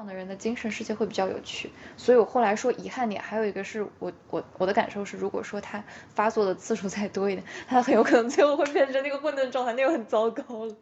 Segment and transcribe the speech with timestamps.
[0.00, 5.84] 样的人的精神世界会比较有趣，所以我后来说遗憾点，还有一个是我我我的感受是，如果说他
[6.14, 10.74] 发作的次数再多一点， 他很有可能最后会变成那个混沌状态，那就很糟糕了。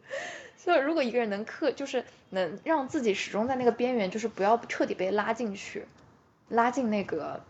[0.55, 5.85] 所以如果一个人能克，就是能让自己始终在那个边缘，就是不要彻底被拉进去，
[6.47, 7.43] 拉进那个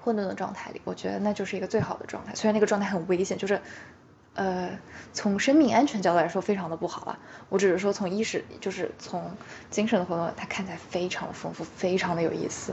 [0.00, 2.34] 混沌的状态里，我觉得那就是一个最好的状态。
[2.34, 3.60] 虽然那个状态很危险，就是。
[4.38, 4.78] 呃，
[5.12, 7.18] 从生命安全角度来说，非常的不好啊。
[7.48, 9.32] 我只是说，从意识，就是从
[9.68, 12.72] 精神的活动，它看起来非常的丰富，非常的有意思。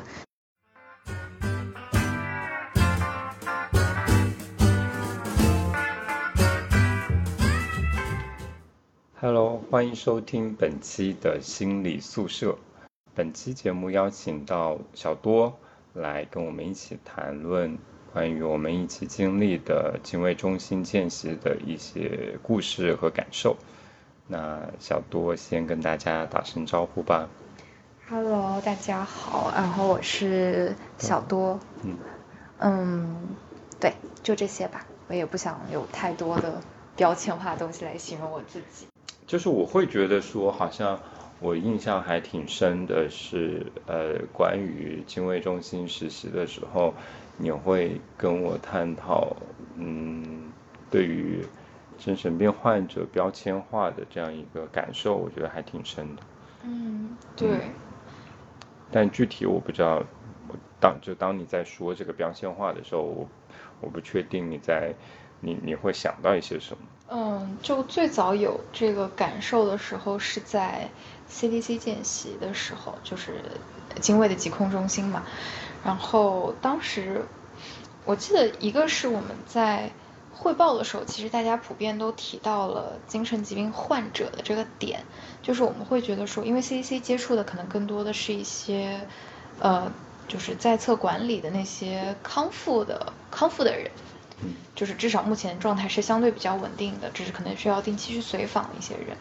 [9.20, 12.59] Hello，欢迎收听本期的心理宿舍。
[13.15, 15.57] 本期节目邀请到小多
[15.93, 17.75] 来跟我们一起谈论。
[18.15, 23.57] 关于我们一起经历的精卫中心见习的一些故事和感受，
[24.25, 27.28] 那小多先跟大家打声招呼吧。
[28.07, 31.59] Hello，大家好，然后我是小多。
[31.83, 31.97] 嗯
[32.59, 33.17] 嗯，
[33.81, 33.92] 对，
[34.23, 36.62] 就这些吧，我也不想有太多的
[36.95, 38.88] 标签化的东西来形容我自己。
[39.28, 40.97] 就是我会觉得说，好像
[41.42, 46.94] 我印象还挺深的是，呃，关于精卫中心实习的时候。
[47.38, 49.36] 你会跟我探讨，
[49.78, 50.52] 嗯，
[50.89, 51.45] 对于
[51.97, 56.22] 精神病患者标签化的这样一个感受，我觉得还挺深的。
[56.63, 57.50] 嗯，对。
[58.91, 60.02] 但具体我不知道，
[60.80, 63.28] 当就当你在说这个标签化的时候，我
[63.81, 64.94] 我不确定你在
[65.41, 66.83] 你你会想到一些什么。
[67.08, 70.89] 嗯，就最早有这个感受的时候是在
[71.30, 73.41] CDC 见习的时候，就是
[74.02, 75.24] 精卫的疾控中心嘛。
[75.84, 77.26] 然后当时，
[78.06, 79.92] 我记得一个是我们在
[80.34, 85.04] 汇报的时候，其实大家普遍都提到了精神疾病患者的这个点，
[85.42, 89.08] 就是我们会觉得说，因为 CDC 接触的可能更多的是一些，
[89.60, 89.92] 呃，
[90.28, 93.92] 就是在册管理的那些康复的康复的人，
[94.76, 99.16] 就是至少目前状态是相对比较稳定的，只是可能需要定期去随访一些人。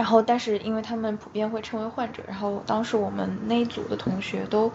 [0.00, 4.72] 然后，但是因为他们普遍会称为患者，然后当时我们那一组的同学都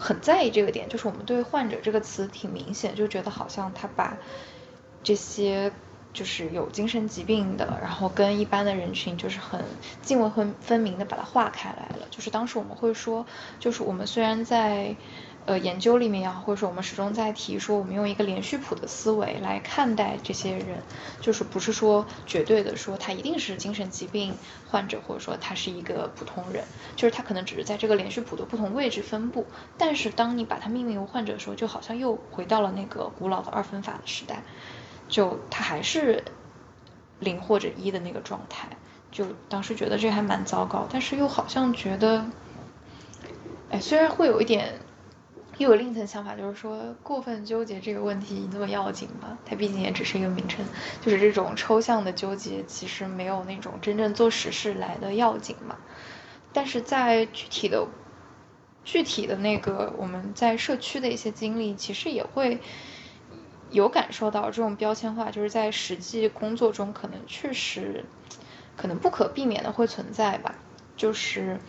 [0.00, 4.16] 很在意这个点，就是我们对“患者”这个词挺明显，就觉得好像他把
[5.04, 5.70] 这些
[6.12, 9.60] 就是有精神疾病的，然后跟一般的人群就是很
[10.02, 12.08] 泾渭分分明的把它划开来了。
[12.10, 13.24] 就是当时我们会说，
[13.60, 14.96] 就是我们虽然在。
[15.46, 20.82] 呃，研究里面呀，或者说我们始终在提说，我们用一个连续谱的思维来看待这些人，
[21.20, 24.34] 就是不是说绝对的说他一定是精神疾病
[24.70, 26.64] 患者，或者说他是一个普通人，
[26.96, 29.44] 就是他可能只是在这个连续谱的不同位置分布。
[29.76, 34.42] 但是当你把他命名为患者的时候，就好像又回到了那个古老的二分法的时代，
[35.10, 36.24] 就他还是
[37.20, 38.66] 零或者一的那个状态。
[39.12, 42.24] 就当时觉得这还蛮糟糕，但是又好像觉得，
[43.70, 44.80] 哎，虽然会有一点。
[45.58, 49.38] 又有另一层想法，就是说过分纠结这个问题那么要紧吗？
[49.44, 50.66] 它毕竟也只是一个名称，
[51.00, 55.76] 就是这种抽象的纠结，其实没有那种真正做实事来的要紧嘛。
[56.52, 57.86] 但是在具体的、
[58.84, 62.60] 具体的那个我们在社区的一些经历，其实也会
[63.70, 68.04] 有感受到这种标签化，就是在实际工作中可能确实
[68.76, 70.56] 可能不可避免的会存在吧。
[70.96, 71.60] 就是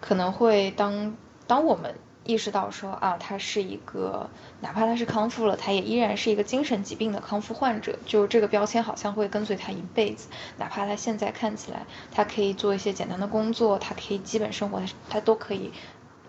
[0.00, 1.16] 可能会当
[1.46, 1.94] 当我们。
[2.28, 4.28] 意识到说啊，他是一个，
[4.60, 7.98] 哪怕他是康复了，他也依然是一个精神疾病的康复患者。
[8.04, 10.28] 就这个标签好像会跟随他一辈子，
[10.58, 15.72] 哪怕他现在看起来他可以做一些简单的工作，他可以基本生活，他他都可以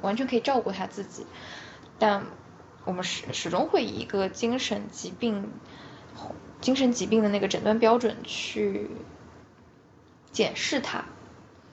[0.01, 1.25] 完全可以照顾他自己。
[1.97, 2.27] 但
[2.85, 5.51] 我们始始终会以一个精神疾病、
[6.61, 8.89] 精神疾病的那个诊断标准去
[10.31, 11.03] 检视他。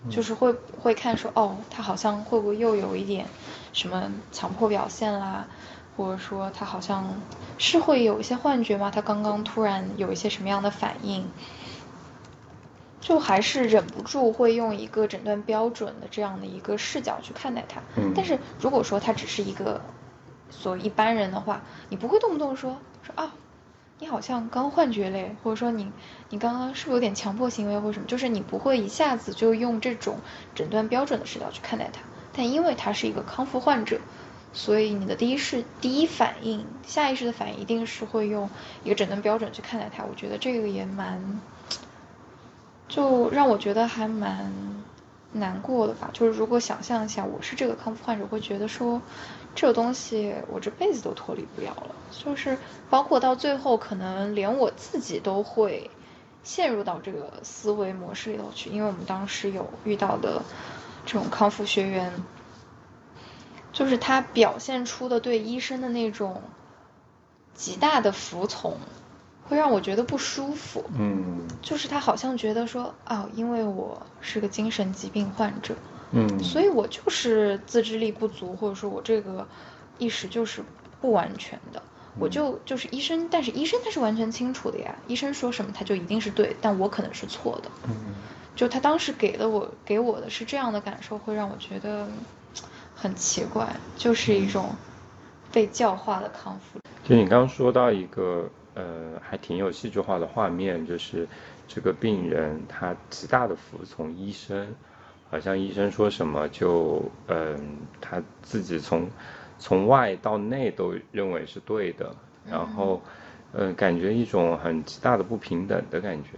[0.08, 3.26] 就是会会看说哦，他好像会不会又有一点
[3.72, 5.46] 什么强迫表现啦，
[5.96, 7.20] 或者说他好像
[7.58, 8.90] 是会有一些幻觉吗？
[8.90, 11.28] 他刚刚突然有一些什么样的反应？
[13.00, 17.80] 就还是忍不住会用一个诊断标准的这样的一个视角去看待他。
[18.14, 19.80] 但是如果说他只是一个
[20.50, 23.32] 所一般人的话，你不会动不动说说啊。
[23.98, 25.90] 你好像刚幻觉嘞，或者说你，
[26.28, 28.06] 你刚刚是不是有点强迫行为或者什么？
[28.06, 30.18] 就是你不会一下子就用这种
[30.54, 32.02] 诊断标准的视角去看待他，
[32.34, 33.98] 但因为他是一个康复患者，
[34.52, 38.50] 所以你的第一是第一反应，下意识的反应一定是会用
[38.84, 40.04] 一个诊断标准去看待他。
[40.04, 41.40] 我觉得这个也蛮，
[42.88, 44.52] 就让我觉得还蛮
[45.32, 46.10] 难过的吧。
[46.12, 49.00] 就是如果想象一下，我是这个康复患者，会觉得说。
[49.56, 52.58] 这个东西我这辈子都脱离不了了，就是
[52.90, 55.90] 包括到最后，可能连我自己都会
[56.44, 58.68] 陷入到这个思维模式里头去。
[58.70, 60.42] 因为我们当时有遇到的
[61.06, 62.12] 这种康复学员，
[63.72, 66.42] 就是他表现出的对医生的那种
[67.54, 68.76] 极大的服从，
[69.48, 70.84] 会让我觉得不舒服。
[70.98, 75.74] 嗯就是他好像觉得说，哦，因为我是个精神疾病患者，
[76.12, 79.46] 嗯，所以我就是自制力不足，或者说我这个
[79.98, 80.62] 意识就是
[81.00, 81.82] 不完全的。
[82.18, 87.70] 我就就是医生，但是医生他是完全清楚的呀，医生说什么他就一定是对，但我可能是错的。
[87.88, 87.94] 嗯
[88.54, 92.08] 就他当时给的我给我的是这样的感受，会让我觉得
[92.94, 94.70] 很奇怪，就是一种
[95.52, 96.78] 被教化的康复。
[97.06, 101.28] 就你刚刚说到一个呃，还挺有戏剧化的画面，就是
[101.68, 104.74] 这个病人他极大的服从医生，
[105.30, 109.08] 好像医生说什么就嗯、他自己从
[109.58, 112.14] 从外到内都认为是对的，
[112.48, 113.02] 然后
[113.52, 116.30] 嗯、呃感觉一种很极大的不平等的感觉。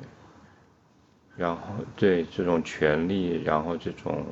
[1.37, 1.61] 然后
[1.95, 4.25] 对这种权利，然后这种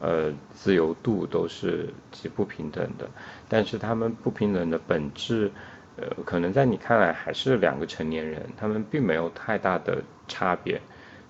[0.00, 3.08] 呃自由度都是极不平等的，
[3.48, 5.50] 但是他们不平等的本质，
[5.96, 10.78] 呃，可能在你看来还是两个成年人，他们并没有太大的差别，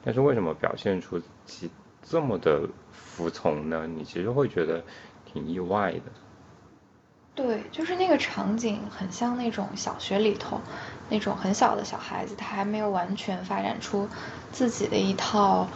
[0.03, 1.71] 但是为什么表现出其
[2.09, 3.87] 这么的服从呢？
[3.87, 4.83] 你其实会觉得
[5.25, 6.03] 挺意外的。
[7.35, 10.61] 对，就是那个场景很像那种小学里头
[11.09, 14.07] 那种很小的小孩子，他还没有完全发展出
[14.53, 15.67] 自己的一套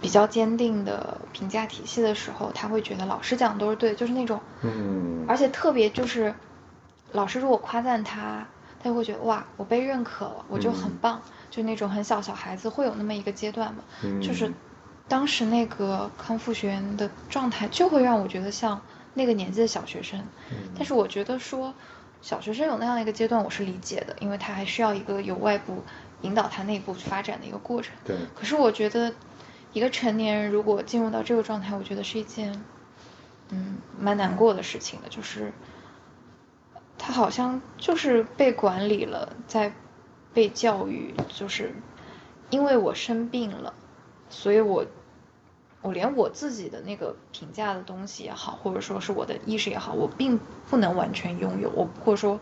[0.00, 6.32] 比较坚定的评价体系的时候，他会觉得老师讲的都是对的，就是那种，嗯而且特别就是
[7.10, 8.46] 老师如果夸赞他，
[8.80, 13.82] 他就会觉得哇，我被认可了，我就很嗯棒，就那种很小小孩子会有那么一个阶段嘛，
[14.22, 14.54] 就是嗯
[15.08, 18.80] 当时那个康复学员的状态，就会让我觉得像
[19.14, 20.22] 那个年纪的小学生。
[20.76, 21.72] 但是我觉得说，
[22.20, 25.82] 小学生有那样一个阶段，我是理解的，因为他还需要一个有外部
[26.20, 27.94] 引导他内部发展的一个过程。
[28.04, 29.12] 对，可是我觉得，
[29.72, 32.64] 一个成年人如果进入到这个状态，我觉得是一件，
[33.50, 35.52] 嗯，蛮难过的事情的，就是
[36.98, 39.72] 他好像就是被管理了，在
[40.34, 41.74] 被教育，就是
[42.50, 43.72] 因为我生病了，
[44.28, 44.84] 所以我
[45.80, 50.38] 我连我自己的那个评价的东西也好，或者说是我的意识也好，我并
[50.68, 52.40] 不能完全拥有，我或者说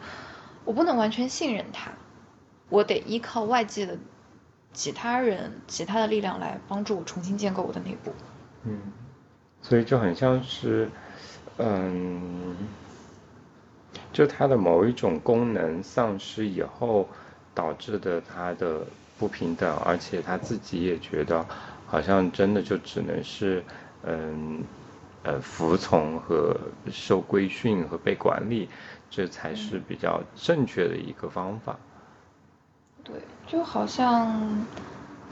[0.64, 1.92] 我不能完全信任他，
[2.70, 3.98] 我得依靠外界的
[4.72, 8.12] 其他人、其他的力量来帮助我重新建构我的内部。
[8.64, 8.80] 嗯，
[9.60, 10.88] 所以就很像是，
[11.58, 12.56] 嗯，
[14.12, 17.06] 就它的某一种功能丧失以后
[17.54, 18.80] 导致的它的
[19.18, 21.46] 不平等，而且他自己也觉得
[21.86, 23.62] 好像真的就只能是，
[24.02, 24.62] 嗯，
[25.22, 26.56] 呃，服从和
[26.90, 28.68] 受规训和被管理，
[29.10, 31.76] 这才是比较正确的一个方法。
[33.04, 33.14] 对，
[33.46, 34.66] 就好像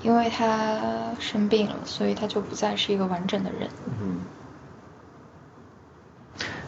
[0.03, 3.69] 因为他生病了，所以他就不再是一个完整的人。
[4.00, 4.21] 嗯，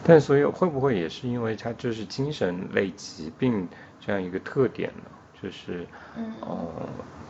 [0.03, 3.67] 但所以会不会也是因为他就是精神类疾病
[3.99, 5.11] 这样一个特点呢？
[5.41, 5.85] 就是，
[6.15, 6.71] 嗯哦、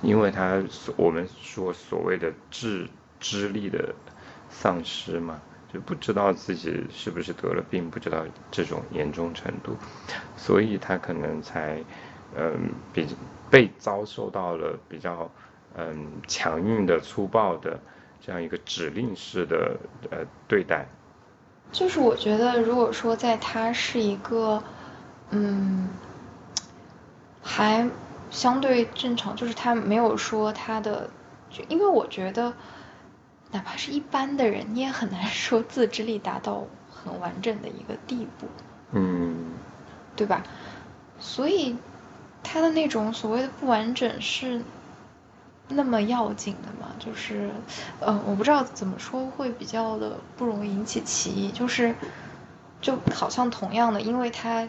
[0.02, 2.88] 因为他所我们说所谓的智
[3.20, 3.94] 智力的
[4.50, 5.42] 丧失嘛，
[5.74, 9.76] 就不知道自己是不是得了病，不知道这种严重程度，
[10.36, 11.84] 所以他可能才，
[12.36, 13.08] 嗯，比
[13.50, 15.30] 被遭受到了比较
[15.76, 17.80] 嗯强硬的、粗暴的
[18.22, 19.78] 这样一个指令式的
[20.10, 20.88] 呃对待。
[21.72, 24.64] 就是我觉得，如果说在他是一个，
[25.32, 25.90] 嗯，
[27.44, 27.90] 还
[28.30, 31.10] 相对正常，就是他没有说他的，
[31.50, 32.54] 就因为我觉得，
[33.52, 38.48] 哪怕是一般的人，你也很难 说自制力达到很完整的一个地步，
[38.92, 39.54] 嗯
[40.16, 40.44] 对吧？
[41.20, 41.76] 所以
[42.44, 44.62] 他的那种所谓的不完整是
[45.70, 46.92] 那么要紧的嘛？
[47.00, 47.50] 就是，
[48.00, 51.94] 呃，我不知道怎么说会比较的不容易引起歧义，就是
[52.82, 54.68] 就好像同样的，因为他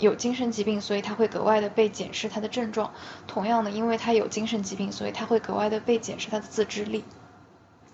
[0.00, 2.90] 有精神疾病，所以他会格外的被检视他的症状；
[3.26, 7.04] 同样的，因为他有精神疾病，所以他会格外的被检视他的自制力。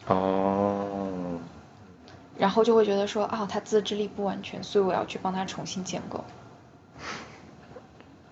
[0.06, 1.38] 哦，
[2.38, 6.24] 然后就会觉得说，啊，他自制力不完全，所以我要去帮他重新建构，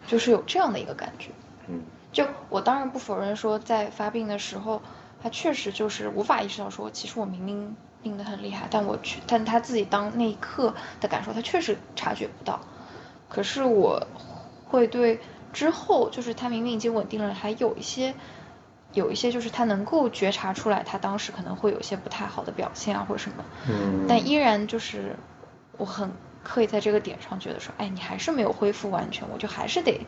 [0.07, 1.31] 就是有这样的一个感觉。
[1.67, 4.81] 嗯就我当然不否认说，在发病的时候，
[5.21, 12.61] 他确实就是无法意识到说，其实我明明病得很厉害，但我去，但他自己当那一刻的感受，他确实察觉不到。
[13.35, 14.07] 可是我
[14.67, 15.19] 会对
[15.53, 18.15] 之后，就是他明明已经稳定了，还有一些，
[18.93, 25.17] 有一些就是他能够觉察出来，他当时可能会有一些不太好的表现啊，或者什么，嗯，但依然就是
[25.77, 26.11] 我很
[26.43, 30.01] 刻意在这个点上觉得说，哎，你还是没有恢复完全，我就还是得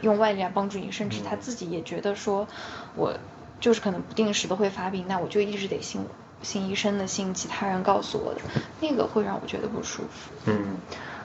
[0.00, 2.48] 用外力来帮助你，甚至他自己也觉得说，
[2.96, 3.14] 我
[3.60, 6.04] 就是可能不定时的会发病，那我就一直得信
[6.42, 8.40] 信医生的信，其他人告诉我的，
[8.80, 10.32] 那个会让我觉得不舒服。
[10.46, 10.78] 嗯，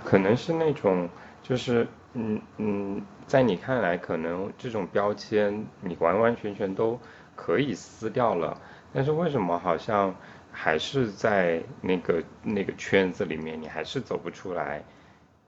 [0.06, 1.10] 可能是那种，
[1.42, 6.98] 就是嗯嗯，在你看来，可能这种标签你完完全全都
[7.36, 8.62] 可以撕掉了，
[8.94, 10.16] 但是为什么好像
[10.52, 14.84] 还是在那个那个圈子里面，你还是走不出来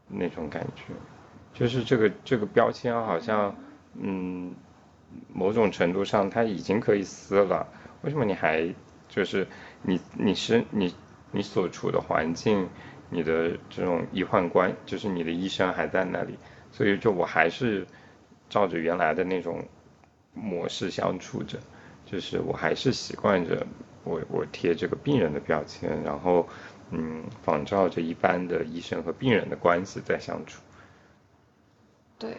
[0.08, 0.94] 那种感觉？
[1.54, 3.56] 就是这个这个标签好像，
[3.94, 4.54] 嗯，
[5.34, 7.66] 某种程度上它已经可以撕了，
[8.02, 8.74] 为什么你还？
[9.10, 9.48] 就是
[9.82, 10.94] 你，你是你，
[11.32, 12.68] 你所处的环境，
[13.10, 16.38] 你的这种医患关，就是你的医生还在那里，
[16.72, 17.86] 所以就我还是
[18.50, 19.64] 照着原来的那种
[20.34, 21.58] 模式相处着，
[22.06, 23.66] 就是我还是习惯着
[24.04, 26.48] 我我贴这个病人的标签，然后
[26.92, 30.62] 嗯，仿照着一般的医生和病人的关系在相处。
[32.18, 32.38] 对，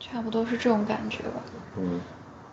[0.00, 1.42] 差不多是这种感觉吧。
[1.78, 2.00] 嗯。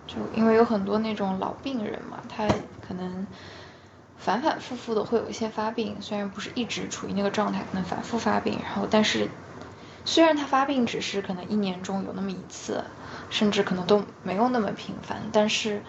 [0.08, 2.46] 就因为有很多那种老病人嘛，他
[2.86, 3.26] 可能
[4.22, 9.28] 反反复复的会有一些发病，虽然不是一直处于那个状态，可能反复发病，然后但是
[10.06, 12.84] 虽然他发病只是可能一年中有那么一次，
[13.30, 15.82] 甚至可能都没有那么频繁，但是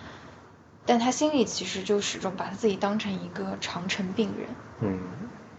[0.86, 4.48] 但他心里其实就始终把他自己当成一个长程病人，
[4.80, 4.98] 嗯，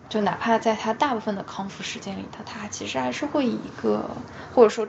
[0.10, 4.10] 就哪怕在他大部分的康复时间里，他他其实还是会以一个
[4.53, 4.88] 或者说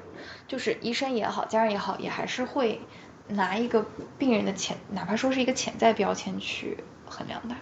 [0.48, 2.80] 就是医生也好，家人也好，也还是会。
[3.26, 3.86] 拿一个
[4.18, 7.56] 病人的潜，哪怕说是一个潜在标签去衡量他。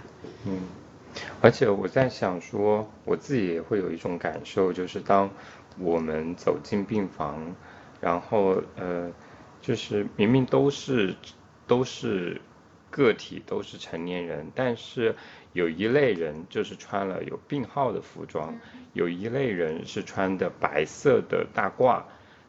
[1.43, 5.29] 嗯，而且我在想说，我自己也会有一种感受，就是当
[5.79, 7.55] 我们走进病房，
[8.01, 9.11] 然后呃，
[9.61, 11.15] 就是明明都是
[11.67, 12.41] 都是
[12.91, 15.15] 个体，都是成年人，但是
[15.53, 18.55] 有一类人就是穿了有病号的服装，
[18.93, 22.03] 有一类人是穿的白色的大褂，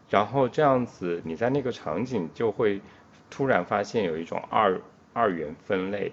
[0.10, 2.80] 然后这样子你在那个场景就会。
[3.30, 4.80] 突然发现有一种二
[5.12, 6.12] 二元分类，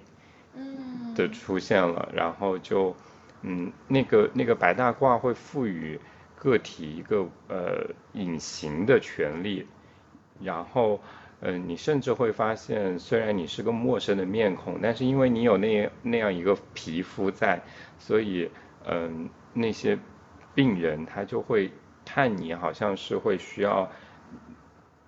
[0.54, 0.89] 嗯，
[1.20, 2.96] 的出现了，然后就，
[3.42, 6.00] 嗯，那个那个白大褂会赋予
[6.34, 9.66] 个体一个呃隐形的权利，
[10.42, 11.00] 然后，
[11.40, 17.60] 嗯，你甚至会发现，虽然你是个陌生的面孔，但是因为你有那那样一个皮肤在，
[17.98, 18.50] 所以，
[18.86, 19.98] 嗯，那些
[20.54, 21.70] 病人他就会
[22.04, 23.90] 看你好像是会需要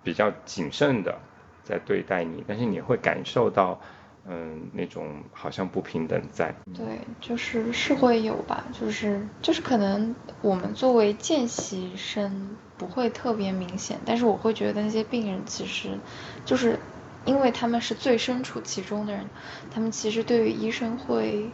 [0.03, 1.17] 比较谨慎的。
[1.63, 3.79] 在对待你，但是你会感受到，
[4.25, 6.55] 嗯，那种好像不平等在。
[6.77, 6.85] 对，
[7.19, 15.89] 就是是会有吧，就是就是可能我们作为见习生不会特别明显，但是我会觉得那些病人其实，
[16.45, 16.79] 就是
[17.25, 19.25] 因为他们是最身处其中的人，
[19.69, 21.51] 他们其实对于医生会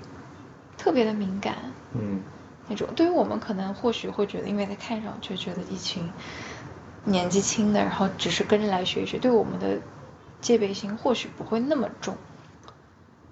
[0.78, 1.56] 特别的敏感。
[1.94, 2.22] 嗯，
[2.68, 6.04] 那种对于我们可能或许会觉得，因为他看上去觉得一群
[7.04, 9.80] 年纪轻的，然后只是跟着来学一学，对我们的。
[10.42, 12.16] 戒备心或许不会那么重，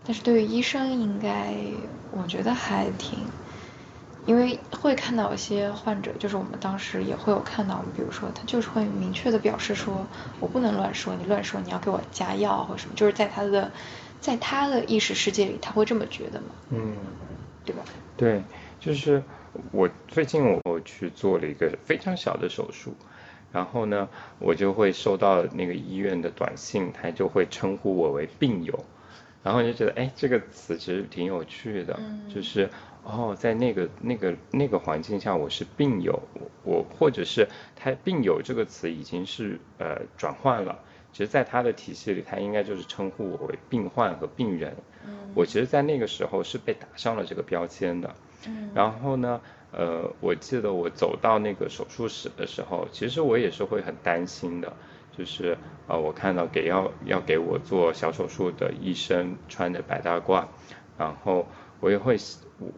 [0.07, 1.53] 但是对于医生应该，
[2.11, 3.27] 我觉得还挺，
[4.25, 10.07] 因为会看到一些患者，就是我们当时也会有看到，比如说他就是会明确的表示说，
[10.39, 13.69] 我不能乱说，你乱说你要给我加药或什么，就是在他的，
[14.21, 16.95] 在他的意识世界里他会这么觉得嘛，嗯，
[17.65, 17.83] 对吧？
[18.15, 18.41] 对，
[18.79, 19.21] 就是
[19.71, 22.95] 我最近我去做了一个非常小的手术。
[23.51, 24.09] 然后呢，
[24.39, 28.85] 我就会收到那个医院的短信，他就会称呼我为病友，
[29.47, 32.69] 然后就觉得，哎，这个词其实挺有趣的，就是
[33.05, 36.21] 哦，在那个那个那个环境下，我是病友，
[36.65, 40.77] 我或者是他病友这个词已经是呃转换了，
[41.13, 44.75] 其实，在他的体系里，他应该就是称呼我为病患和病人，
[45.33, 48.13] 我其实，在那个时候是被打上了这个标签的，
[48.73, 49.39] 然后呢。
[49.69, 54.73] 呃，我记得我走到那个手术室的时候，其实我也是会很担心的，
[55.17, 55.57] 就是
[55.87, 60.45] 呃，我看到给要要给我做小手术的医生穿着白大褂，
[60.97, 61.47] 然后
[61.79, 62.17] 我也会，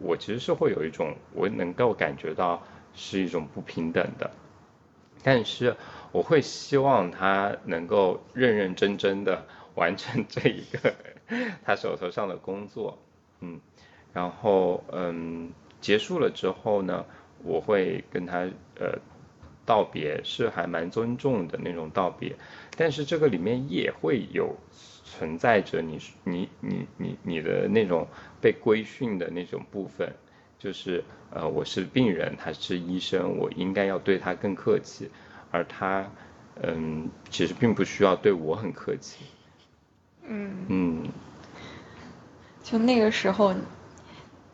[0.00, 2.62] 我其实是会有一种我能够感觉到
[2.94, 4.30] 是一种不平等的，
[5.22, 5.76] 但是
[6.12, 10.94] 我会希望他能够认认真真的完成这一个
[11.64, 12.98] 他手头上的工作，
[13.40, 13.60] 嗯，
[14.12, 15.52] 然后嗯。
[15.80, 17.06] 结束了之后呢，
[17.42, 18.40] 我会跟他
[18.78, 18.98] 呃
[19.66, 22.34] 道别，是还蛮尊重的那种道别，
[22.76, 24.56] 但是这个里面也会有
[25.04, 28.06] 存在着你你你你你的那种
[28.40, 30.12] 被规训的那种部分，
[30.58, 35.10] 就是呃我是病人，他是医生，我应该要对他更客气，
[35.50, 36.10] 而他
[36.62, 39.24] 嗯其实并不需要对我很客气，
[40.26, 40.66] 嗯。
[40.68, 41.08] 嗯，
[42.62, 43.54] 就那个时候。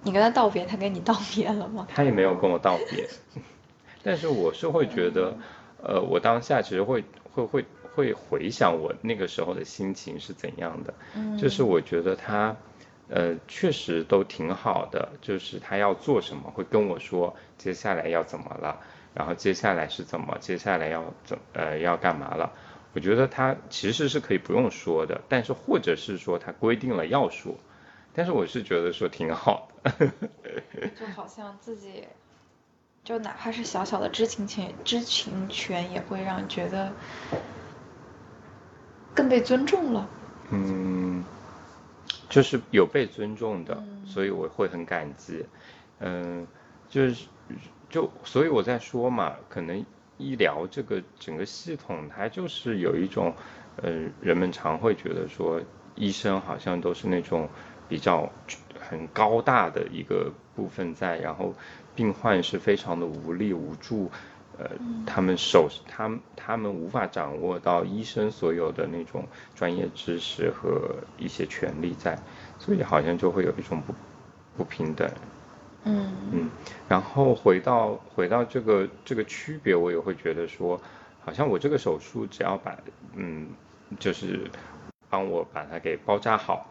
[0.02, 1.84] 你跟他道别，他跟你道别了吗？
[1.90, 3.08] 他也没有跟我道别，
[4.06, 5.34] 但是我是会觉得，
[5.82, 7.02] 呃，我当下其实会
[7.34, 7.64] 会会
[7.96, 10.94] 会回想我那个时候的心情是怎样的，
[11.36, 12.54] 就是我觉得他，
[13.08, 18.80] 呃，确实都挺好的，就是他要做什么会跟我说，接下来要怎么了，
[19.12, 22.52] 然后接下来是怎么，接下来要怎呃要干嘛了。
[22.94, 27.54] 我觉得他其实是可以不用说的，但是或者是说他规定了要说，
[28.14, 30.12] 但是我是觉得说挺好的。
[30.98, 32.06] 就好像自己，
[33.06, 36.92] 就哪怕是小小的知情权，知情权也会让觉得
[39.14, 40.08] 更被尊重了。
[40.50, 41.24] 嗯，
[42.28, 45.46] 就是有被尊重的，所以我会很感激。
[46.00, 46.44] 嗯，
[46.90, 47.26] 就是
[47.88, 49.86] 就所以我在说嘛，可能。
[50.18, 53.34] 医疗这个整个系统，它就是有一种，
[53.82, 53.90] 呃，
[54.22, 55.60] 人们常会觉得说，
[55.94, 57.46] 医生好像都是那种
[57.86, 58.26] 比较
[58.80, 61.54] 很高大的一个部分在，然后
[61.96, 64.10] 病患是非常的无力无助，
[64.58, 64.70] 呃，
[65.06, 69.24] 他们手他他们无法掌握到医生所有的那种
[69.54, 72.16] 专业知识和一些权利在，
[72.58, 73.94] 所以好像就会有一种不
[74.56, 75.10] 不平等。
[75.84, 76.12] 嗯。
[76.32, 76.50] 嗯，
[76.88, 80.80] 然后回到回到这个这个区别，我也会觉得说，
[81.24, 82.76] 好像我这个手术只要把
[83.14, 83.48] 嗯，
[83.98, 84.50] 就是
[85.08, 86.66] 帮我把它给包扎好，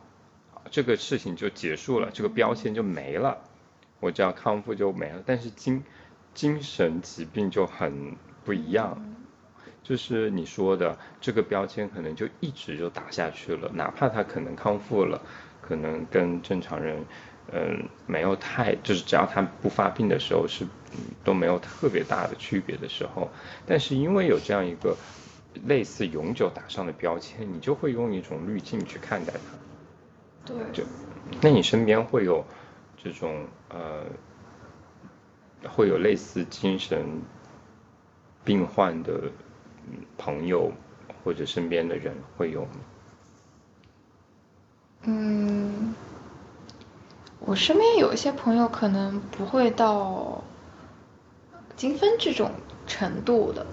[0.69, 3.37] 这个事情就结束了，这个标签就没了，
[3.99, 5.21] 我只要康复就没了。
[5.25, 5.83] 但是精
[6.33, 9.15] 精神疾病就很不一样，
[9.83, 15.21] 就是你说的这个标签可能就一直就打下去了，哪怕他可能康复了，
[15.61, 17.05] 可能跟正常人。
[17.53, 20.65] 嗯，没有太，就是只要他不发病的时候是，
[21.23, 23.29] 都没有特别大的区别的时候，
[23.67, 24.97] 但是因为有这样一个
[25.67, 30.53] 类似永久打上的标签，你就会用一种滤镜去看待他。
[30.53, 30.57] 对。
[30.73, 30.83] 就，
[31.39, 32.43] 那你身边会有
[33.05, 34.03] 这种呃，
[35.69, 37.05] 会有类似精神
[38.43, 39.31] 病患的
[40.17, 40.71] 朋友
[41.23, 42.71] 或者身边的人会有吗？
[45.03, 45.93] 嗯。
[47.41, 50.43] 我身边有一些朋友可能不会到
[51.77, 52.49] 精分这种
[52.87, 53.67] 程度的，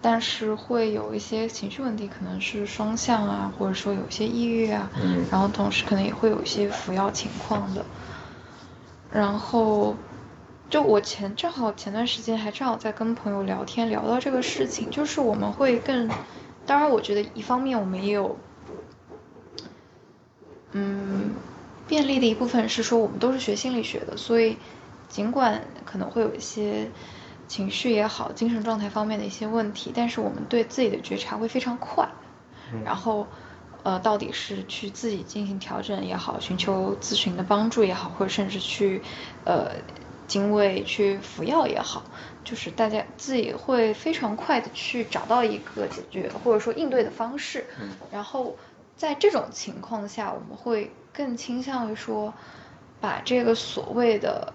[0.00, 4.88] 但是会有一些情绪问题，可能是双向啊，或者说有些抑郁啊，
[5.32, 7.84] 然后同时可能也会有一些服药情况的。
[9.12, 9.96] 然后，
[10.70, 16.08] 就我前正好前段时间还正好在跟朋友聊天，聊到这个事情，就是我们会更，
[16.66, 18.36] 当然我觉得一方面我们也有，
[20.72, 21.30] 嗯。
[21.88, 24.58] 便利的一部分是说，我们都是学心理学的，所以
[25.08, 26.90] 尽管可能会有一些
[27.46, 32.06] 情绪也好、精神状态方面的一些问题，但是我们对自己的觉察会非常快。
[32.84, 33.26] 然后，
[33.88, 39.00] 呃，到底是去自己进行调整也好，寻求咨询的帮助也好，或者甚至去
[39.46, 39.70] 呃
[40.26, 42.02] 精卫去服药也好，
[42.44, 47.64] 就是大家自己会非常快的去找到一个解决或者说应对的方式。
[48.12, 48.56] 然后
[48.96, 50.90] 在这种情况下，我们会。
[51.10, 52.32] 更倾向于说，
[53.00, 54.52] 把这个所谓的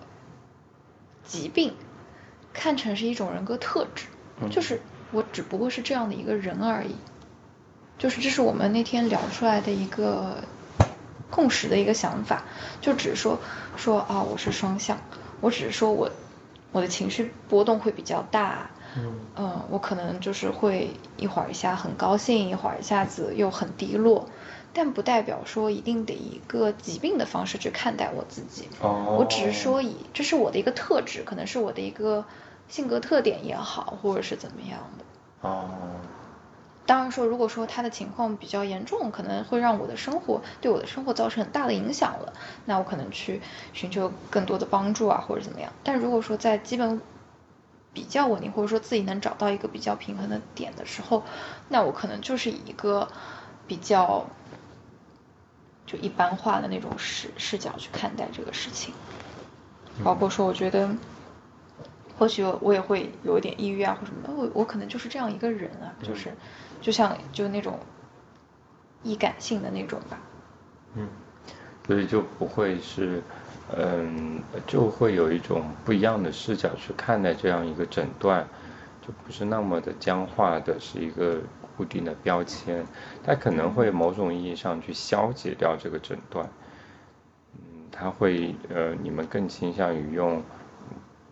[1.25, 1.73] 疾病
[2.53, 4.05] 看成是一种人格特质，
[4.49, 4.79] 就是
[5.11, 6.95] 我只不过是这样的一个人而已，
[7.97, 10.37] 就是这是我们那天聊出来的一个
[11.29, 12.43] 共识的一个想法，
[12.81, 13.39] 就只是说
[13.75, 14.97] 说啊，我是双向，
[15.41, 16.09] 我只是说我
[16.71, 18.69] 我的情绪波动会比较大，
[19.35, 24.27] 嗯，我可能就是会一会儿一下很高兴，一会儿一下子又很低落。
[24.75, 28.67] 但不代表说一定得一个疾病的方式去看待我自己。
[28.81, 29.17] 哦。
[29.19, 32.25] 我只是说以这是我的一个特质，可能是我的一个
[32.67, 35.47] 性格特点也好，或者是怎么样的。
[35.47, 35.69] 哦。
[36.85, 42.33] 当然说，如果说他的情况比较严重，可能会让我的生活对我的生活造成很大的影响了，
[42.65, 43.41] 那我可能去
[43.73, 45.71] 寻求更多的帮助啊，或者怎么样。
[45.83, 47.01] 但如果说在基本
[47.93, 51.23] 比较稳定，或者说自己能找到一个比较平衡的点的时候，
[51.69, 53.07] 那我可能就是以一个
[53.67, 54.25] 比较。
[55.85, 58.93] 就一般化的那种视视角去看待这个事情，
[60.01, 60.89] 包括说，我觉得，
[62.17, 66.33] 或许我也会有一点抑郁啊，或什么的，我我可能就是这样一个人啊，就是，
[66.83, 67.79] 就像就那种
[69.01, 70.19] 易感性的那种吧。
[70.93, 71.07] 嗯，
[71.87, 73.23] 所以就不会是，
[73.75, 78.47] 嗯，就会有一种不一样的视角去看待这样一个诊断，
[79.01, 81.39] 就不是那么的僵化的，是一个。
[81.75, 82.85] 固定的标签，
[83.23, 86.47] 它可能会某种意义上去消解掉这个诊断。
[87.55, 90.43] 嗯，它会呃，你们更倾向于用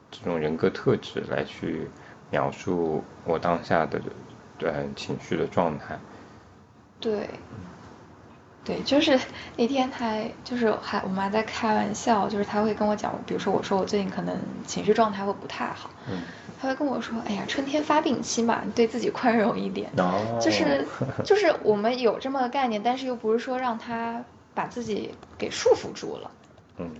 [0.09, 1.87] 这种人格特质来去
[2.31, 4.01] 描述我当下的
[4.61, 5.97] 对情绪的状态。
[6.99, 7.27] 对，
[8.63, 9.19] 对，就是
[9.57, 15.89] 那天他就是还我们还在开玩笑，就是他会跟我讲，比如说我说我最近可能情绪状态会不太好。
[16.07, 16.21] 嗯。
[16.61, 20.85] 他会跟我说：“哎呀，春天发病期嘛，对自己宽容一点。”哦，就是
[21.25, 26.29] 就是我们有这么个概念，但是又不是说让他把自己给束缚住了。
[26.77, 26.91] 嗯。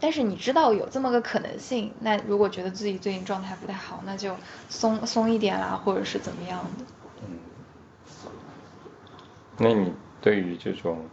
[0.00, 4.36] 但是你知道有这么个可能性，那如果觉得自己最近状态不太好，那就
[4.68, 6.84] 松松一点啦，或者是怎么样的。
[7.22, 7.38] 嗯。
[9.56, 11.04] 那你对于这种，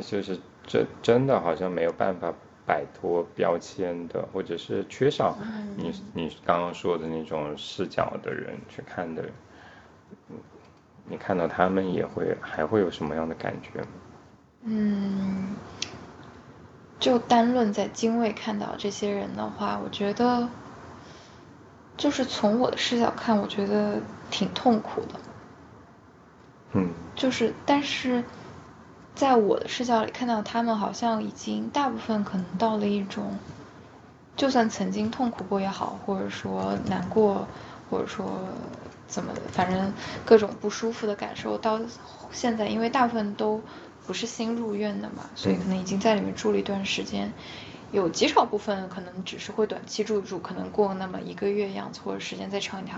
[0.00, 2.32] 就是这真的好像没有办法
[2.64, 5.36] 摆脱标签的，或者是缺少
[5.76, 9.24] 你你刚刚说的那种视角的人去看的，
[11.04, 13.88] 你看到他们也会还会有什么样的感觉吗？
[14.64, 15.54] 嗯。
[17.00, 20.46] 就单论在精卫看到这些人的话，我觉得，
[21.96, 23.98] 就是从我的视角看，我觉得
[24.30, 25.20] 挺痛苦的。
[26.74, 26.90] 嗯。
[27.16, 28.22] 就是，但是，
[29.14, 33.38] 在我的视角里看到他们，好像已经大部分可能到了一种，
[34.36, 37.46] 就算曾经痛苦过也好，或者说难过，
[37.90, 38.30] 或者说
[39.06, 39.90] 怎么的，反正
[40.26, 41.80] 各种不舒服的感受，到
[42.30, 43.58] 现在，因为大部分都。
[44.10, 47.32] 不是新入院的嘛，所以可能已经在里面住了一段时间，
[47.92, 52.96] 有极少部分可能只是会短期住一住，可能过那么一个月样子，或者时间再长一点，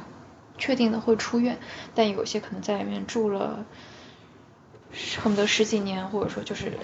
[0.57, 1.59] 确定的会出院。
[1.95, 3.67] 但有些可能在里面住了，
[5.23, 6.79] 恨不得十几年，或者说就是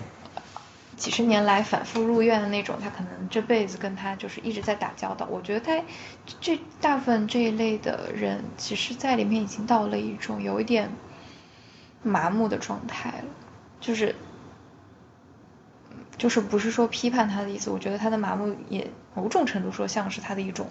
[0.98, 5.26] 几十年来反复入院的那种，他可能这辈子跟他就是一直在打交道。
[5.30, 5.82] 我觉得他
[6.38, 10.90] 这大部分这一类的人，其实在里面已经到了一种有一点
[12.02, 13.24] 麻木的状态了。
[13.80, 14.14] 就是，
[16.16, 20.68] 就是不是说批判他的意思，我觉得他的麻木也某种程度说像是他的一种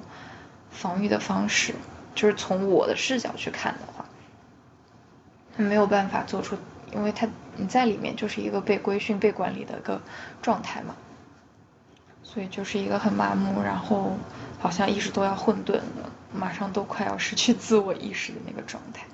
[0.70, 1.74] 防御的方式，
[2.15, 4.06] 就是从我的视角去看的话，
[5.56, 6.58] 他没有办法做出，
[6.93, 10.02] 因为他你在里面就是一个被规训、被管理的一个
[10.41, 10.96] 状态嘛，
[12.24, 14.17] 所以就是一个很麻木，然后
[14.60, 19.06] 好像意识都要混沌了，马上都快要失去自我意识的那个状态。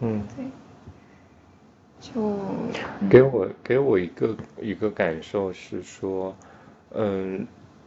[0.00, 0.44] 嗯，对。
[2.00, 2.38] 就
[3.10, 6.34] 给我给我一个一个感受是说，
[6.94, 7.46] 嗯，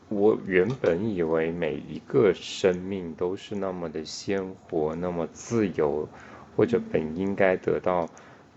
[0.09, 6.07] 我原本以为每一个生命都是那么的鲜活，那么自由，
[6.55, 8.07] 或者本应该得到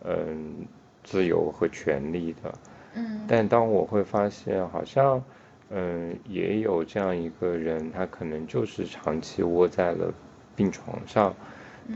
[0.04, 0.66] 嗯
[1.04, 2.54] 自由和权利的，
[2.94, 5.22] 嗯，但当我会发现，好像
[5.70, 10.12] 嗯也有这样一个人，他可能就是长期窝在了
[10.56, 11.32] 病床上，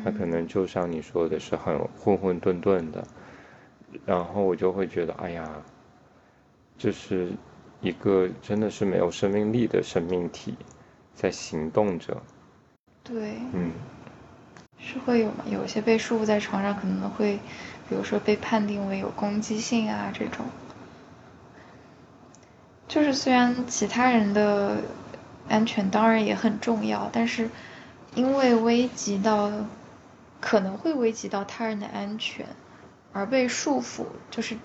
[0.05, 3.05] 他可能就像你说的是很混混沌沌的。
[4.05, 5.48] 然后我就会觉得，哎呀，
[6.79, 7.29] 这是
[7.81, 10.55] 一个真的是没有生命力的生命体，
[11.14, 12.16] 在行动着。
[13.05, 13.38] 对。
[13.53, 13.72] 嗯。
[14.81, 15.44] 是会有吗？
[15.51, 17.37] 有些被束缚在床上，可能会，
[17.88, 20.46] 比如说被判定为有攻击性啊这种。
[22.87, 24.79] 就是虽然其他人的
[25.48, 27.51] 安全当然也很重要，但是
[28.14, 29.51] 因为危及到，
[30.40, 32.46] 可能会危及到他人的安全。
[33.18, 34.57] 而被束缚，就是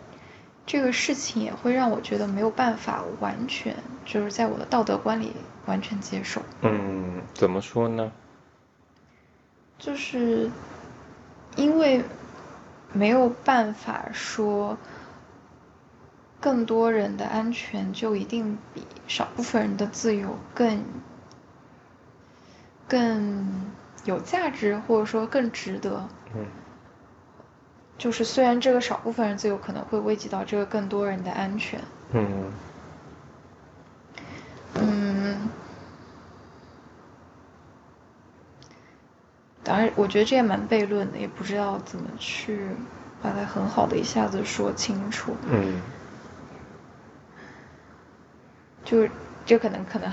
[0.67, 5.35] 这个事情也会让我觉得没有办法完全，就是在我的道德观里
[5.65, 6.39] 完全接受。
[6.61, 8.11] 嗯，怎么说呢？
[9.79, 10.51] 就是
[11.55, 12.03] 因为
[12.93, 14.77] 没有办法说，
[16.39, 20.83] 更多人的安全就一定比少部分人的自由更
[22.87, 23.73] 更
[24.05, 26.07] 有价值，或者说更值得。
[26.35, 26.45] 嗯。
[28.03, 31.79] 就是虽然这个少部分人自由可能会危及到这个更多人的安全，
[32.11, 32.51] 嗯，
[34.73, 35.49] 嗯，
[39.63, 42.67] 当然我觉得这也蛮悖论的，也不知道怎么去
[43.21, 45.81] 把它很好的一下子说清楚，嗯，
[48.83, 49.07] 就。
[49.45, 50.09] 这可能可能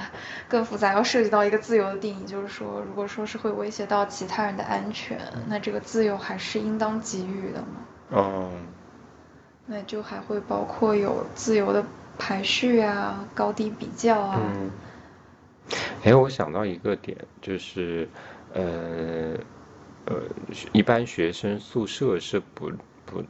[0.49, 7.67] 更复杂，要涉及到一个自由的定义，就是说，如果说是会威胁到其他人的安全，那这个自由还是应当给予的嘛？
[8.11, 8.51] 哦，
[9.67, 11.85] 那就还会包括有自由的
[12.19, 14.41] 排序啊，高低比较啊。
[14.43, 14.71] 嗯。
[16.03, 18.09] 哎，我想到一个点，就是
[18.53, 19.37] 呃
[20.07, 20.17] 呃，
[20.73, 22.73] 一般学生宿舍是不
[23.07, 23.23] 不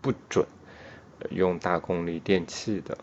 [0.00, 0.46] 不准
[1.30, 2.96] 用大功率电器的，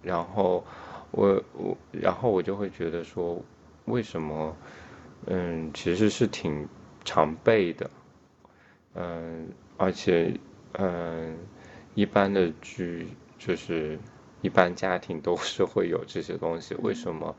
[0.00, 0.64] 然后。
[1.12, 3.40] 我我，然后我就会觉得说，
[3.84, 4.56] 为什么，
[5.26, 6.66] 嗯，其实是挺
[7.04, 7.90] 常备的，
[8.94, 9.46] 嗯，
[9.76, 10.32] 而且，
[10.78, 11.36] 嗯，
[11.94, 13.06] 一般的居
[13.38, 13.98] 就是
[14.40, 17.34] 一般家庭都是会有这些东西，为什么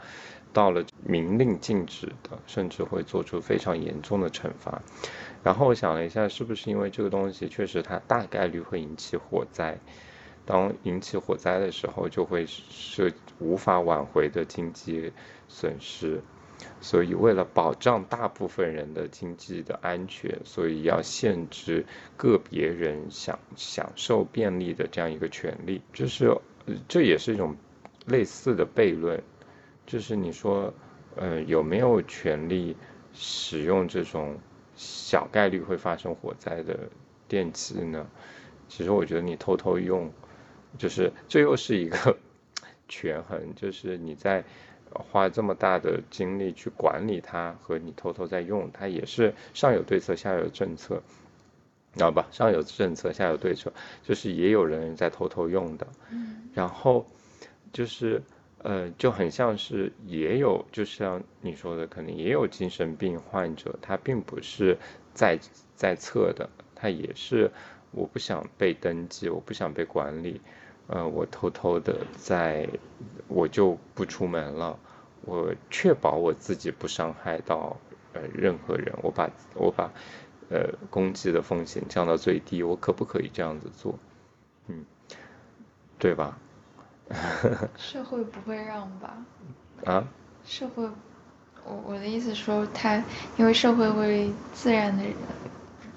[0.53, 4.81] 到了明令禁止的，甚至会做出非常严重的惩罚？
[5.43, 9.77] 然后我想了一下，是不是因为这个东西确实它大概率会引起火灾？
[10.45, 15.12] 当引起火灾的时候，就会是无法挽回的经济
[15.47, 16.21] 损失，
[16.82, 21.86] 所以为了保障大部分人的经济的安全，所以要限制
[22.17, 26.38] 个别人享享受便利的这样一个权利，就是
[26.88, 27.56] 这也是一种
[28.06, 29.21] 类似的悖论，
[29.86, 30.73] 就是你说，
[31.15, 32.75] 呃，有没有权利
[33.13, 34.38] 使用这种
[34.75, 36.89] 小概率会发生火灾的
[37.27, 38.06] 电器呢？
[38.69, 40.12] 其实我觉得你偷偷用，
[40.77, 42.17] 就是这又是一个
[42.89, 44.43] 权衡，就是你在
[44.91, 51.01] 花这么大的精力去管理它，和你偷偷在用它，也是上有对策，下有政策，
[51.93, 52.27] 知道吧？
[52.31, 53.71] 上有政策，下有对策，
[54.03, 55.88] 就是也有人在偷偷用的。
[56.12, 56.49] 嗯。
[56.53, 57.05] 然后
[57.71, 58.21] 就是
[58.59, 64.77] 呃，就很像是也有，就像你说的，可能也有精神病患者，他并不是
[65.13, 65.39] 在
[65.75, 67.51] 在册的，他也是。
[67.95, 70.41] 我不想被登记，我不想被管理，
[70.87, 72.67] 呃，我偷偷的在，
[73.27, 74.77] 我就不出门了，
[75.21, 77.77] 我确保我自己不伤害到
[78.13, 79.89] 呃任何人，我把我把
[80.49, 83.97] 呃攻击的风险降到最低，我可不可以这样子做？
[84.67, 84.85] 嗯，
[85.97, 86.37] 对吧？
[87.77, 89.17] 社会不会让吧？
[89.85, 90.03] 啊？
[90.45, 90.83] 社会，
[91.65, 93.01] 我我的意思说，他
[93.37, 95.03] 因为社会会自然的。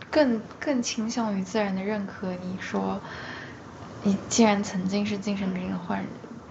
[0.09, 2.33] 更更倾向于自然的认可。
[2.37, 2.99] 你说，
[4.07, 6.05] 你既然曾经是精神病患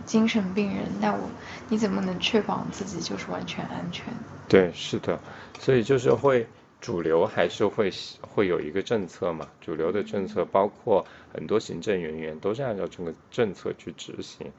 [0.06, 1.30] 精神病人，那我
[1.70, 4.04] 你怎么能确保自己就是完全安全？
[4.50, 5.18] 对，是的，
[5.58, 6.46] 所以就是会
[6.82, 7.90] 主流还是会
[8.20, 9.48] 会有一个政策嘛？
[9.62, 14.52] 主流的政策包括很多行政人员都是按照这个政策去执行，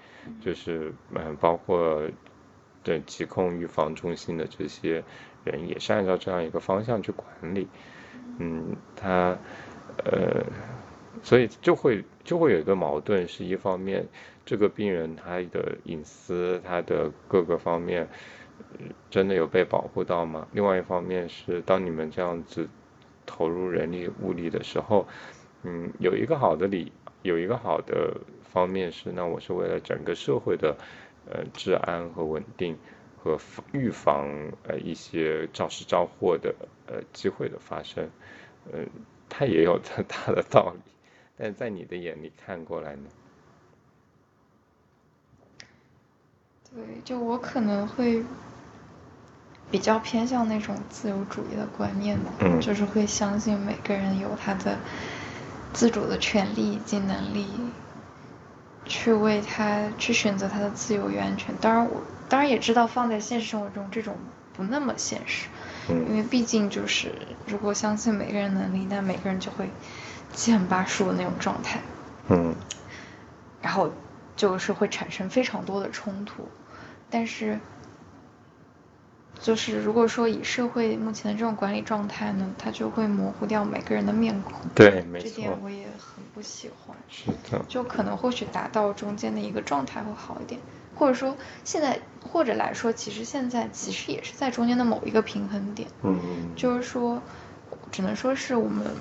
[0.42, 2.00] 就是嗯，包括
[2.82, 5.04] 对疾控预防中心的这些
[5.44, 7.68] 人也是按照这样一个方向去管理。
[8.38, 9.36] 嗯，他，
[10.04, 10.42] 呃，
[11.26, 14.06] 所以就会就会有一个矛盾，是一方面，
[14.44, 18.08] 这个病人他的隐私，他的各个方面，
[19.10, 20.46] 真的有被保护到吗？
[20.52, 22.68] 另外一方面是，当你们这样子
[23.26, 25.08] 投入人力物力的时候，
[25.64, 28.16] 嗯，有一个好的理，有一个好的
[28.52, 30.76] 方面是，那我是为了整个社会的，
[31.28, 32.78] 呃，治安和稳定。
[33.18, 33.36] 和
[33.72, 34.28] 预防
[34.68, 36.54] 呃一些肇事肇祸的
[36.86, 38.08] 呃机会的发生，
[38.70, 38.78] 呃，
[39.28, 40.80] 它也有它 大的道理，
[41.36, 43.02] 但在你的眼里看过来呢？
[46.74, 48.24] 对，就我可能会
[49.70, 54.78] 比较偏向那种自由主义的观念嘛，就是会相信每个人有他的
[55.72, 57.46] 自主的权利以及能力，
[58.84, 61.54] 去为他去选择他的自由与安全。
[61.56, 62.02] 当然我。
[62.28, 64.16] 当然也知道放在现实生活中这种
[64.52, 65.46] 不那么现实，
[65.88, 67.12] 因为毕竟就是
[67.46, 69.70] 如果相信每个人能力，那每个人就会
[70.36, 71.80] 七横八竖的那种状态，
[72.28, 72.54] 嗯，
[73.62, 73.90] 然后
[74.36, 76.46] 就是会产生非常多的冲突，
[77.10, 77.58] 但是
[79.40, 90.60] 就是如果说以社会目前的这种管理状态呢，它就会模糊掉每个人的面孔，对，没错，这点我也很不喜欢，是的，就可能或许达到中间的一个状态会好一点。
[90.94, 95.88] 或者说，现在或者来说，其实现在其实也是在中间的某一个平衡点。
[96.02, 96.16] 嗯。
[96.56, 97.20] 就是说，
[97.92, 98.96] 只能说是我们，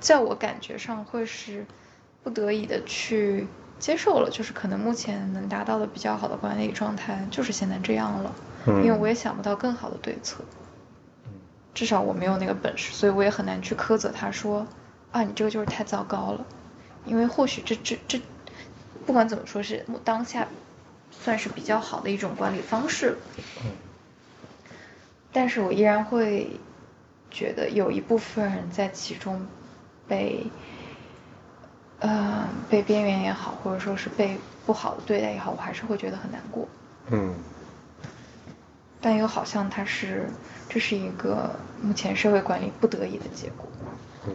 [0.00, 1.64] 在我感觉上会是
[2.22, 3.46] 不得已的去
[3.78, 8.34] 接受了，就是可能目前能达到的比较好的管理状态就是现在这样了。
[8.66, 8.84] 嗯。
[8.84, 10.44] 因为我也想不到更好的对策。
[11.74, 14.66] 至少我没有那个本事，所以我也很难去苛责他说，
[15.12, 16.44] 啊，你这个就是太糟糕了。
[17.04, 18.20] 因为或许这这这，
[19.06, 20.46] 不管怎么说，是当下。
[21.10, 23.16] 算是比较好的一种管理方式，
[25.32, 26.48] 但是我依然会
[27.30, 29.44] 觉得有一部分人在其中
[30.08, 30.46] 被，
[32.00, 36.66] 呃，被边缘也好，或者说是被不好的对待也好，我还是会觉得很难过。
[37.10, 37.34] 嗯。
[39.00, 40.26] 但又好像它是，
[40.68, 43.68] 这是一个目前社会管理不得已的结果。
[44.26, 44.34] 嗯，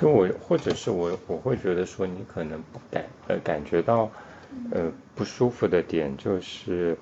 [0.00, 4.10] 就我或者是我我会觉得说，你可能不感呃感觉到。
[4.70, 6.96] 呃，不舒服的点就是，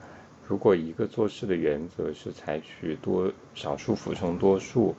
[0.49, 4.97] 如果一个做事的原则是采取多少数服从多数，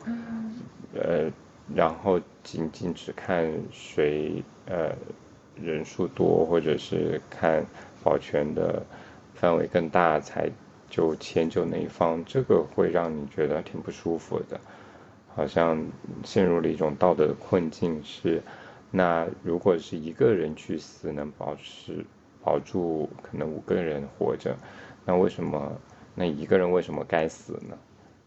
[0.93, 1.31] 呃，
[1.75, 4.95] 然后仅仅只看谁呃
[5.55, 7.63] 人数多，或者是看
[8.03, 8.83] 保全的
[9.35, 10.49] 范围更大才
[10.89, 14.59] 就迁就哪一方，这个会让你觉得挺不舒服的，
[15.35, 15.83] 好像
[16.23, 18.03] 陷入了一种道德的困境。
[18.03, 18.41] 是，
[18.89, 22.05] 那如果是一个人去死，能保持。
[22.45, 24.53] 保住可能五个人活着，
[25.05, 25.71] 那为什么
[26.13, 27.77] 那一个人为什么该死呢？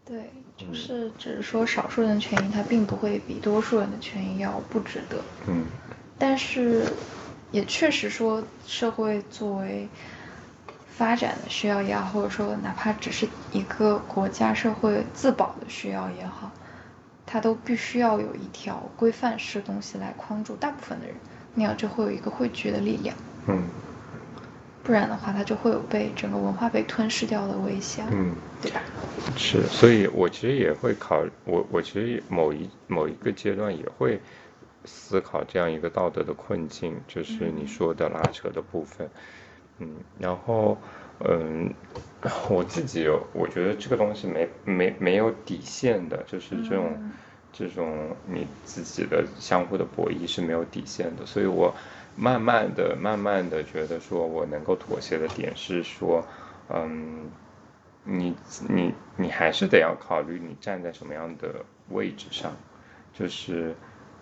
[0.07, 5.19] 对，就是只是说少数人的权益，它并不会比多数人的权益要不值得。
[5.49, 5.65] 嗯。
[6.19, 6.85] 但是，
[7.51, 9.89] 也确实说，社会作为
[10.97, 16.51] 发展的需要也好，或者说哪怕只是一个国家社会自保的需要也好，
[17.27, 21.17] 它都必须要有一条规范式东西来框住大部分的人，
[21.55, 23.15] 那样就会有一个汇聚的力量。
[23.49, 23.63] 嗯。
[24.87, 28.81] 不然的话，它就会有被整个文化被吞噬掉的危险，嗯，对吧？
[29.37, 34.21] 是，所以我其实也会考，我我其实某一某一个阶段也会
[34.85, 39.11] 思考这样一个道德的困境，就是你说的拉扯的部分，
[39.81, 39.89] 嗯，
[40.21, 40.79] 然后
[41.19, 41.75] 嗯，
[42.49, 47.11] 我自己我觉得这个东西没没没有底线的，就是这种
[47.53, 51.75] 这种你自己的相互的博弈是没有底线的，所以我。
[52.19, 56.25] 慢慢的、慢慢的觉得说，我能够妥协的点是说，
[56.71, 57.31] 嗯，
[58.05, 58.35] 你、
[58.69, 61.57] 你、你还是得要考虑你站在什么样的
[61.91, 62.53] 位置上，
[63.13, 63.75] 就是，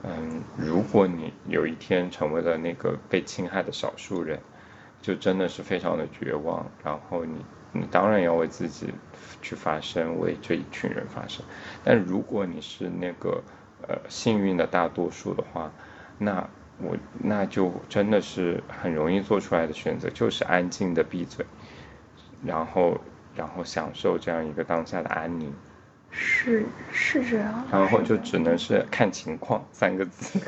[0.03, 4.41] 嗯，如果你有一天成为了那个被侵害的少数人，
[5.01, 6.69] 就真的是非常的绝望。
[6.83, 8.93] 然后你、你当然要为自己
[9.41, 11.45] 去发声，为这一群人发声。
[11.85, 13.41] 但如果你是那个
[13.87, 15.71] 呃幸运的大多数的话，
[16.19, 16.49] 那。
[16.79, 21.47] 我那就真的是很容易做出来的选择，就是安静的闭嘴，
[22.45, 23.01] 然后
[23.37, 25.55] 然后享受这样一个当下的安宁。
[26.11, 27.65] 是是这样。
[27.71, 30.41] 然后就只能是看情况三个字，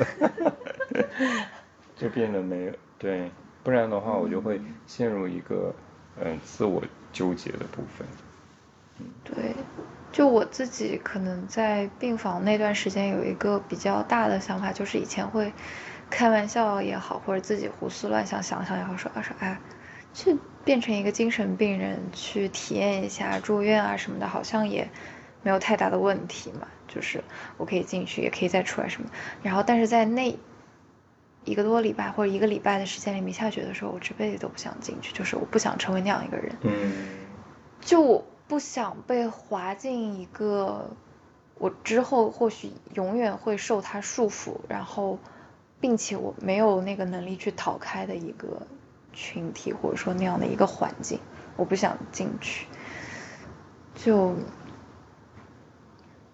[1.95, 3.31] 就变得没有对，
[3.63, 5.73] 不然的话我就会陷入一个
[6.21, 8.07] 嗯自我纠结的部分。
[8.99, 9.55] 嗯，对，
[10.11, 15.53] 就我自己可能在病房那段时间有一个比较大的想法，就是以前会。
[16.09, 19.59] 开玩笑也好，或者自己胡思乱想想想也好，说啊说哎，
[20.13, 24.89] 去变成一个精神病人去体验一下住院啊什么的，好像也
[25.43, 26.67] 没有太大的问题嘛。
[26.87, 27.23] 就是
[27.57, 29.09] 我可以进去，也可以再出来什么。
[29.43, 30.37] 然后，但是在那
[31.43, 36.55] 一个多礼拜或者一个礼拜的时间里，一下雪的时候我这辈子都不想进去，就是我不想成为那样一个人。
[36.61, 36.93] 嗯。
[37.81, 40.89] 就我不想被划进一个
[41.55, 45.19] 我之后或许永远会受他束缚，然后。
[45.79, 48.65] 并且我没有那个能力去逃开的一个
[49.13, 51.19] 群体，或者说那样的一个环境，
[51.55, 52.65] 我不想进去，
[53.93, 54.33] 就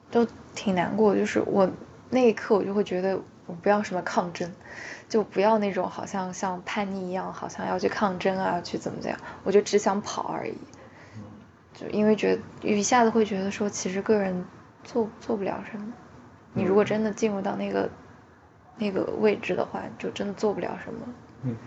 [0.09, 0.25] 都
[0.55, 1.13] 挺难过。
[1.13, 1.69] 就是我
[2.09, 4.49] 那一刻，我就会觉得我不要什么抗争，
[5.09, 10.55] 就不要那种好像像叛逆一样，好像要去抗争啊，去怎么怎样，我就只想跑而已。
[11.73, 14.45] 就因为觉得一下子会觉得说，其实个人
[14.85, 15.91] 做做不了什么。
[16.53, 17.89] 你如果真的进入到那个。
[18.77, 20.99] 那个位置的话，就真的做不了什么。
[21.43, 21.57] 嗯，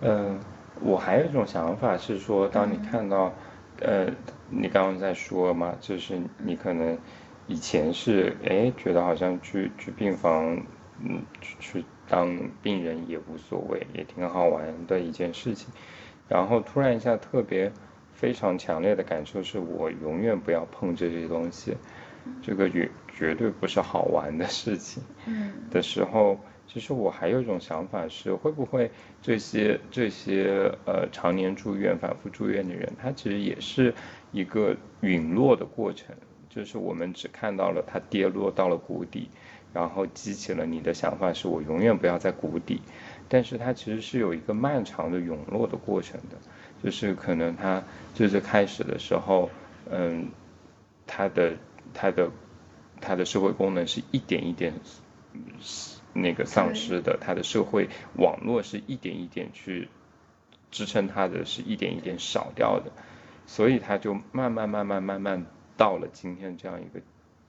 [0.00, 0.40] 嗯，
[0.80, 3.32] 我还有一种想法是说，当你看到，
[3.80, 4.06] 呃，
[4.50, 6.98] 你刚刚在说嘛，就是你可能
[7.46, 10.56] 以前是哎觉得好像去去病房，
[11.00, 15.72] 嗯，去去当病人也无所谓，也挺好玩的一件事情，
[16.28, 17.70] 然后突然一下特别
[18.12, 21.76] 非常强烈的感受是我永远不要碰这些东西，
[22.42, 25.02] 这个绝绝对不是好玩的事情。
[25.26, 25.50] 嗯。
[25.72, 28.88] 的时候，其实我还有一种想法是，会不会
[29.20, 33.92] 这些这些呃常年住院、反复住院的人，他其实也是
[34.30, 36.14] 一个陨落的过程，
[36.48, 39.28] 就是我们只看到了他跌落到了谷底，
[39.72, 42.80] 然后激起了你的想法是我永远不要在谷底，
[43.28, 46.36] 但是他其实是有一个漫长的陨落的过程的，
[46.84, 47.82] 就是可能他
[48.14, 49.50] 就是开始的时候，
[49.90, 50.28] 嗯，
[51.06, 51.52] 他的
[51.92, 52.30] 他的
[53.00, 54.74] 他的社会功能是一点一点。
[56.14, 59.88] 那个丧失的，他的社会网络是一点一点去
[60.70, 62.90] 支撑他的，是一点一点少掉的，
[63.46, 67.00] 所以他就慢慢慢慢慢慢到了今天这样一个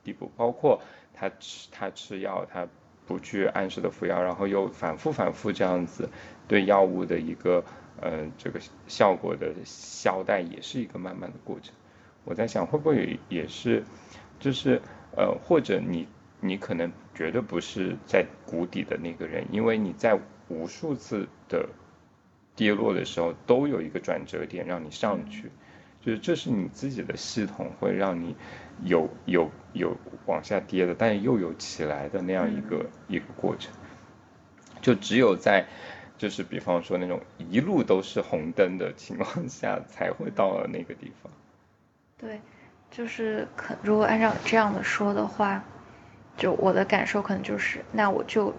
[0.04, 0.30] 地步。
[0.36, 0.82] 包括
[1.14, 2.68] 他吃他吃药，他
[3.06, 6.10] 不去按时的服药，然后又反复反复这样子
[6.46, 7.64] 对药物的一个
[8.00, 11.74] 嗯这个效果的消怠，也是一个慢慢的过程。
[12.24, 13.84] 我在想，会不会也是，
[14.38, 14.82] 就是
[15.16, 16.08] 呃或者你。
[16.42, 20.18] 你可能绝对不是在谷底的那个人，因为你在
[20.48, 21.68] 无数次的
[22.56, 25.50] 跌落的时候，都有一个转折点让你上去，
[26.00, 28.34] 就是这是你自己的系统会让你
[28.82, 29.94] 有有有
[30.24, 33.70] 往下跌的，但又有起来的那样一个一个过程。
[34.80, 35.66] 就只有在
[36.16, 41.30] 就是比方说那种一路都是红灯的情况下，才会到了那个地方。
[42.16, 42.40] 对，
[42.90, 45.62] 就是可如果按照这样的说的话。
[46.36, 48.54] 就我的感受可能就是，那我就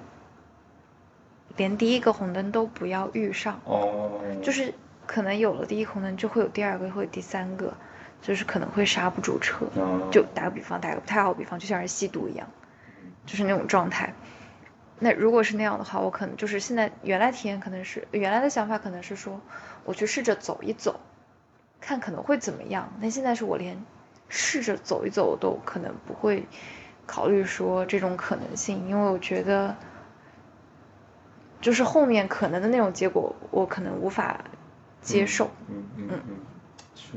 [1.58, 3.60] 连第一个红灯都不要遇上。
[3.66, 4.22] 哦。
[4.44, 4.72] 就是
[5.08, 7.74] 可能有了第一红灯，就会有第二个，会有第三个，
[8.22, 9.66] 就是可能会刹不住车。
[10.12, 12.48] 就打个比方，打个不太好比方，就像是吸毒一样，
[13.26, 14.14] 就是那种状态。
[15.00, 19.42] 那如果是那样的话，我可能就是现在原来体验可能是原来的想法可能是说，
[19.86, 21.00] 我去试着走一走，
[21.80, 22.94] 看可能会怎么样。
[23.00, 23.84] 那现在是我连
[24.32, 26.48] 试着走一走都可能不会
[27.06, 29.76] 考虑说这种可能性，因为我觉得
[31.60, 34.44] 就是后面可能的那种结果，我可能无法
[35.02, 35.52] 接受。
[35.68, 36.36] 嗯嗯嗯，
[36.96, 37.12] 是。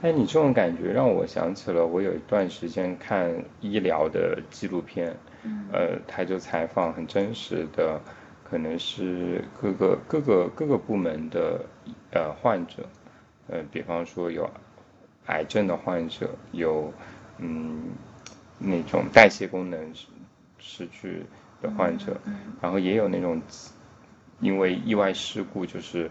[0.00, 5.16] 哎，你这种感觉让我想起了我有一段时间看医疗的纪录片。
[5.72, 8.00] 呃，他就采访很真实的，
[8.48, 11.64] 可能是各个各个各个部门的
[12.12, 12.88] 呃患者，
[13.48, 14.48] 呃，比方说有
[15.26, 16.92] 癌症的患者，有
[17.38, 17.90] 嗯
[18.58, 20.06] 那种代谢功能失
[20.58, 21.24] 失去
[21.60, 22.16] 的患者，
[22.60, 23.40] 然后也有那种
[24.40, 26.10] 因为意外事故就是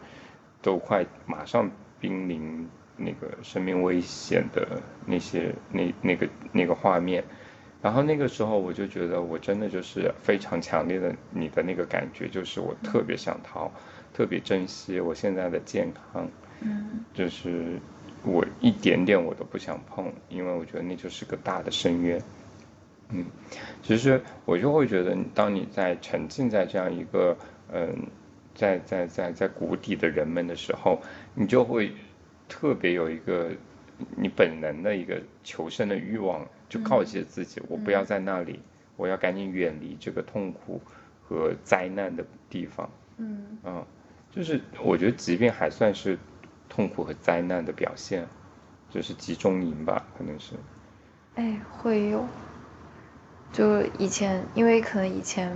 [0.61, 7.23] 都快马上濒临那个生命危险的那些那那个那个画面。
[7.81, 13.71] 然后那个时候我就觉得，我真的就是非常强烈的你的那个感觉，就是我特别想逃，
[14.13, 17.79] 特别珍惜我现在的健康，嗯，就是
[18.23, 22.21] 我一点点我都不想碰，因为我觉得那就是个大的深渊，
[23.09, 23.25] 嗯，
[23.83, 27.37] 其实我就会觉得，当你在沉浸在这样一个
[27.71, 28.07] 嗯，
[28.55, 31.01] 在在在在谷底的人们的时候，
[31.33, 31.91] 你就会
[32.47, 33.51] 特别有一个
[34.15, 36.47] 你本能的一个求生的欲望。
[36.71, 38.61] 就告诫自己，我不要在那里，
[38.95, 40.79] 我要赶紧远离这个痛苦
[41.21, 42.89] 和灾难的地方。
[43.17, 43.85] 嗯，啊，
[44.31, 46.17] 就是我觉得疾病还算是
[46.71, 48.25] 痛苦和灾难的表现，
[48.89, 50.53] 就是集中营吧，可能是。
[51.35, 52.25] 哎，会有。
[53.51, 55.53] 就以前，因为可能以前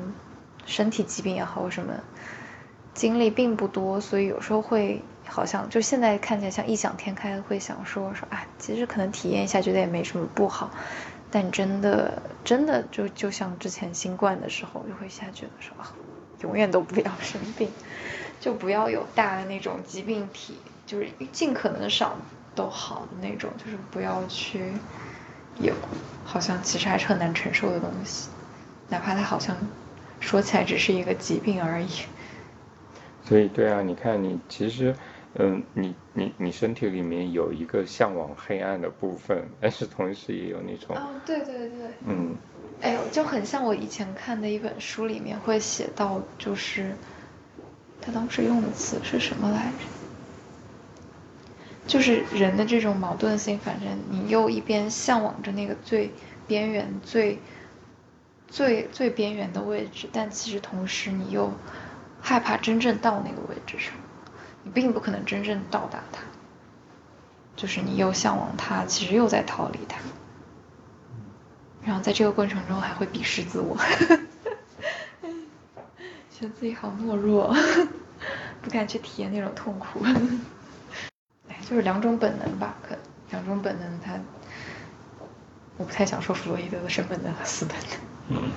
[0.65, 1.93] 身体疾病也好什么，
[2.93, 10.69] 经历并不多，所以有时候会好像就现在看起来像异想天开，会想说说啊，其实可能体验一下，觉得也没什么不好。
[11.31, 15.95] 但真的，真的就就像之前新冠的时候，就会下觉得说啊，
[16.41, 17.69] 永远都不要生病，
[18.41, 22.15] 就不要有大的那种疾病体，就是尽可能少
[22.53, 24.71] 都好的那种，就是不要去
[25.59, 25.73] 有，
[26.23, 28.29] 好像其实还是很难承受的东西，
[28.89, 29.55] 哪怕它好像
[30.19, 31.89] 说起来只是一个疾病而已。
[33.23, 34.95] 所以，对啊，你看你其实。
[35.37, 41.77] 嗯，你你你身体里面有一个向往黑暗的部分，但是同时也有那种哦，对对对，
[42.07, 42.33] 嗯，
[42.81, 46.95] 哎呦，就很像我以前看的一本书里面会写到，就是
[47.99, 49.83] 他当时用的词是什么来着？
[51.87, 56.11] 就是人的这种矛盾性，反正你又一边向往着那个最
[56.47, 57.39] 边缘、最
[58.47, 61.53] 最最边缘的位置，但其实同时你又
[62.21, 63.93] 害怕真正到那个位置上。
[64.63, 66.21] 你并不可能真正到达它，
[67.55, 69.99] 就是你又向往它，其实又在逃离它，
[71.85, 73.77] 然后在这个过程中还会鄙视自我，
[76.31, 77.55] 觉得自己好懦弱，
[78.63, 80.03] 不敢去体验那种痛苦。
[81.65, 82.95] 哎，就是两种本能吧，可
[83.31, 84.19] 两种本能，它
[85.77, 87.75] 我不太想说弗洛伊德的生本能和死本
[88.39, 88.51] 能，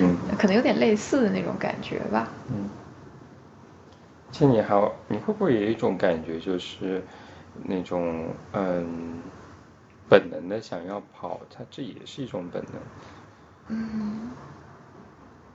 [0.00, 2.68] 嗯，可能有点类似的那种感觉吧，嗯。
[4.32, 4.74] 其实你还
[5.06, 7.00] 你会不会有一种感觉，就是
[7.62, 9.22] 那种嗯
[10.08, 12.82] 本能的想要跑，它这也是一种本能。
[13.68, 14.30] 嗯。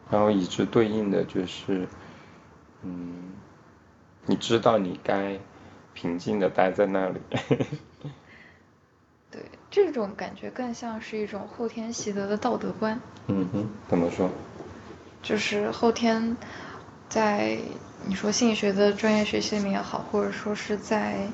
[0.09, 1.85] 然后，以之对应的就是，
[2.83, 3.33] 嗯，
[4.25, 5.37] 你知道你该
[5.99, 7.19] 平静的待在那里。
[9.29, 12.97] 对，这种感觉更像是一种后天习得的道德观。
[13.27, 14.29] 嗯哼，怎么说？
[15.21, 16.37] 就是后天
[17.09, 17.57] 在。
[18.05, 21.27] 你说心理学的专业学习里面也好，或者说是在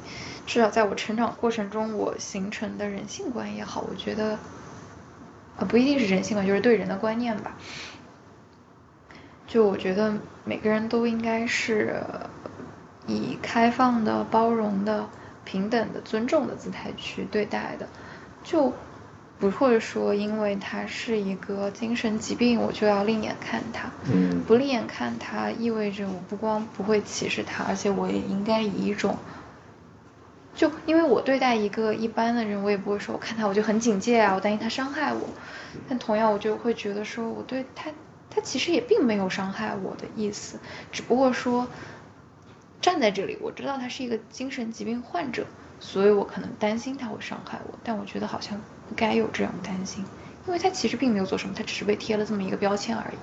[0.48, 4.40] 至少在我成长过程中我形成的人性观也好，我觉得，
[5.58, 7.56] 呃，不一定是人性观，就是对人的观念吧。
[9.48, 12.02] 就我觉得每个人都应该是
[13.08, 15.08] 以开放的、包容的、
[15.44, 17.88] 平等的、尊重的姿态去对待的，
[18.44, 18.74] 就。
[19.38, 23.92] 不会说，因为他是一个精神疾病，我就要另眼看他。
[24.10, 29.18] 嗯，不另眼看他，意味着我不光不会歧视他，而且我也应该以一种，
[30.56, 35.28] 就因为我对待一个一般的人，我也不会说我看他我就很警戒啊，我担心他伤害我。
[35.90, 37.92] 但同样，我就会觉得说，我对他，
[38.30, 40.60] 他其实也并没有伤害我的意思，
[40.94, 41.68] 只不过说
[42.86, 45.48] 站在这里，我知道他是一个精神疾病患者，
[45.80, 47.74] 所以我可能担心他会伤害我。
[47.84, 48.62] 但我觉得好像。
[48.88, 50.06] 不该有这样担心，
[50.46, 53.16] 因为他其实并没有做什么，他只是被贴了这么一个标签而已。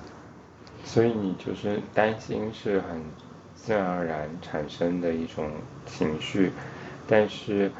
[0.85, 3.01] 所以你就是担心是很
[3.55, 5.49] 自然而然产生的一种
[5.85, 6.51] 情绪，
[7.07, 7.71] 但是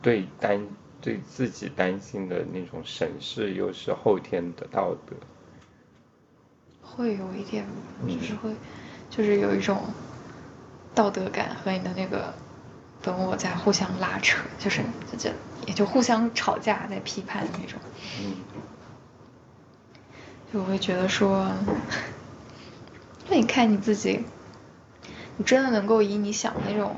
[0.00, 0.66] 对担
[1.02, 5.14] 对自己担心的那种审视又是后天的道德。
[6.80, 7.66] 会有一点，
[8.08, 8.54] 就是会，
[9.10, 9.82] 就是有一种
[10.94, 12.32] 道德感和你的那个
[13.02, 14.82] 本我在互相拉扯，就是
[15.16, 15.30] 就
[15.66, 17.78] 也就互相吵架在批判那种。
[18.20, 18.36] 嗯。
[20.52, 21.50] 就我会觉得说，
[23.28, 24.24] 那你看你自己，
[25.36, 26.96] 你真的能够以你想的那种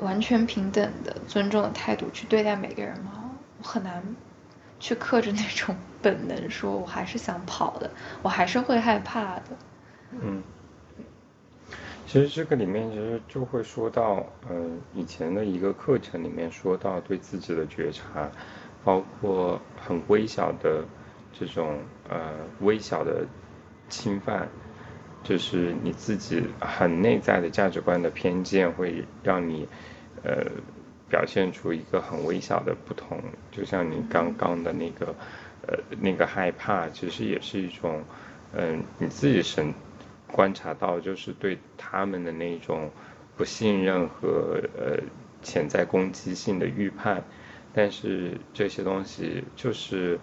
[0.00, 3.30] 完全平等的尊重的态度去对待每个人吗？
[3.58, 4.02] 我很难。
[4.80, 7.88] 去克制那种本能，说我还是想跑的，
[8.20, 9.42] 我还是会害怕的。
[10.10, 10.42] 嗯，
[12.06, 18.30] 其实这个里面其实就会说到，嗯，以前的一个课程里面说到对自己的觉察，
[18.84, 20.84] 包括很微小的
[21.32, 21.78] 这种
[22.08, 23.24] 呃微小的
[23.88, 24.48] 侵犯，
[25.22, 29.68] 就是你自己很内在的价值观的偏见，会让你
[30.22, 30.46] 呃。
[31.12, 35.14] 表现出一个很微小的不同，就像你刚刚的那个，
[35.66, 38.02] 呃，那个害怕，其实也是一种，
[38.54, 39.74] 嗯，你自己神
[40.32, 42.90] 观察到，就是对他们的那种
[43.36, 44.98] 不信任和呃
[45.42, 47.22] 潜在攻击性的预判，
[47.74, 50.18] 但是这些东西就是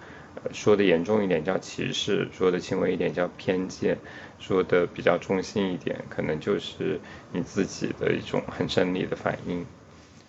[0.52, 3.98] 说的严重一点叫歧视，说的轻微一点叫偏见，
[4.40, 7.00] 说的比较中性一点，可能就是
[7.32, 9.66] 你自己的一种很生理的反应。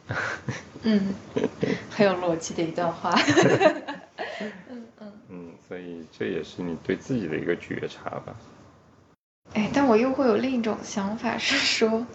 [0.82, 1.14] 嗯，
[1.90, 3.14] 很有逻辑的一段话。
[4.40, 8.34] 嗯嗯嗯，所以这也是你对自己的一个觉察吧。
[9.54, 12.06] 哎，但我又会有另一种想法，是说，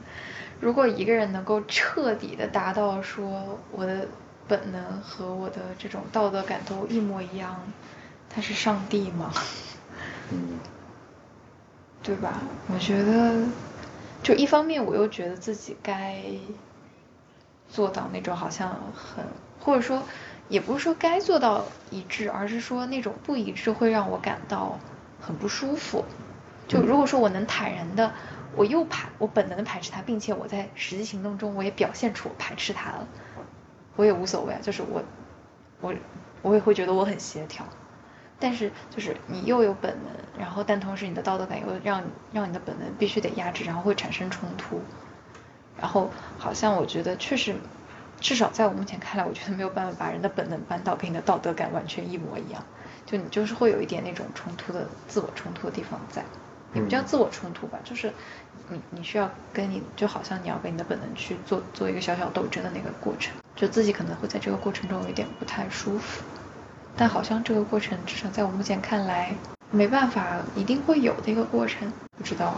[0.59, 4.07] 如果一个人能够彻底的达到说我的
[4.47, 7.61] 本能和我的这种道德感都一模一样，
[8.29, 9.33] 他是上帝吗？
[10.31, 10.59] 嗯，
[12.01, 12.41] 对吧？
[12.73, 13.45] 我觉得，
[14.23, 16.21] 就一方面我又觉得自己该。
[17.67, 19.25] 做到那种好像很，
[19.59, 20.01] 或者说，
[20.47, 24.79] 也不是说该做到一致，而是说那种不一致会让我感到
[25.19, 26.05] 很不舒服。
[26.67, 28.11] 就如果说我能坦然的，
[28.55, 33.07] 我又排，我本能的排斥他，并且我在实际行动中我也表现出我排斥他了，
[33.95, 34.59] 我也无所谓啊。
[34.61, 35.03] 就是我，
[35.81, 35.93] 我，
[36.41, 37.65] 我也会觉得我很协调。
[38.39, 42.03] 但是就是你又有本能，然后但同时你的道德感又让
[42.33, 44.81] 让你的本能必须得压制，然后会产生冲突。
[45.79, 47.55] 然后好像我觉得确实，
[48.19, 52.63] 至少在我目前看来，我觉得没有办法把人的本能搬到跟你的道德感完全一模一样。
[53.05, 56.25] 就你就是会有一点那种冲突的自我冲突的地方在，
[56.75, 58.11] 也不叫自我冲突吧，就是
[58.69, 66.23] 你你需要跟你就好像你要跟你的本能去做做一个小小斗争的那个过程，就自己可能会在这个过程中有一点不太舒服。
[66.97, 69.33] 但好像这个过程至少在我目前看来，
[69.71, 72.55] 没办法一定会有的一个过程，不知道。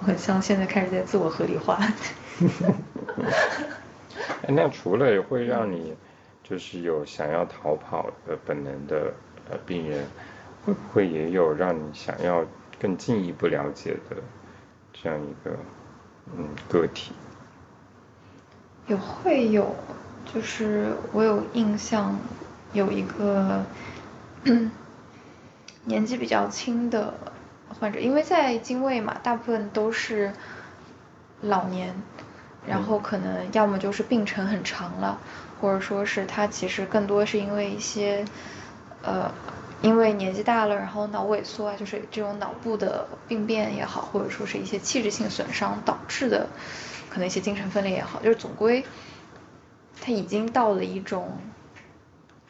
[0.00, 1.78] 我 很像现在开始在自我合理化。
[4.48, 5.94] 那除了会让你
[6.42, 9.12] 就是有想要逃跑的本能的
[9.50, 10.06] 呃病人，
[10.64, 12.42] 会不会也有让你想要
[12.80, 14.16] 更进一步了解的
[14.92, 15.56] 这样一个
[16.36, 17.12] 嗯个体？
[18.86, 19.74] 也会有，
[20.32, 22.18] 就是我有印象
[22.72, 23.64] 有一个
[25.84, 27.14] 年纪比较轻的
[27.78, 30.32] 患者，因为在精卫嘛，大部分都是
[31.42, 31.94] 老年。
[32.66, 35.18] 然后可能要么就是病程很长了，
[35.58, 38.26] 或者说是他其实更多是因为一些，
[39.02, 39.32] 呃，
[39.80, 46.48] 因为年纪大了，然后脑萎缩啊，就是这种脑部的病变也好，或者说是一些器质性损伤导致的，
[47.08, 48.84] 可能一些精神分裂也好，就是总归
[50.00, 51.38] 他已经到了一种，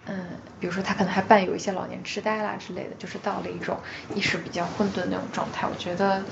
[0.07, 0.27] 嗯，
[0.59, 3.79] 比如说他可能还伴有一些老年痴呆啦之类的，就是到了一种
[4.15, 6.25] 意识比较混沌那种状态，我觉得。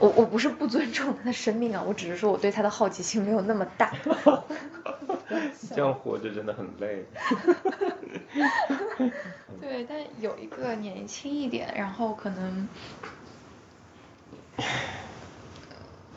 [0.00, 3.92] 我我不是不尊重他的生命啊，我只是说我对他的好奇心没有那么大。
[5.74, 7.04] 这样活着真的很累。
[9.60, 12.66] 对，但有一个年轻一点，然后可能，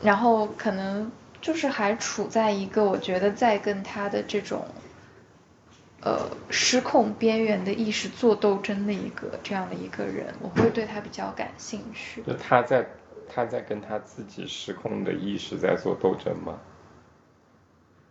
[0.02, 1.12] 然后可能
[1.42, 4.66] 就是还处在一个我觉得在跟他的这种，
[6.00, 12.22] 呃，失控边缘的意识做斗争的一个这样的一个人，我会对他比较感兴趣。
[12.22, 12.86] 就他在。
[13.28, 16.58] 他在跟他自己失控的意识在做斗争吗？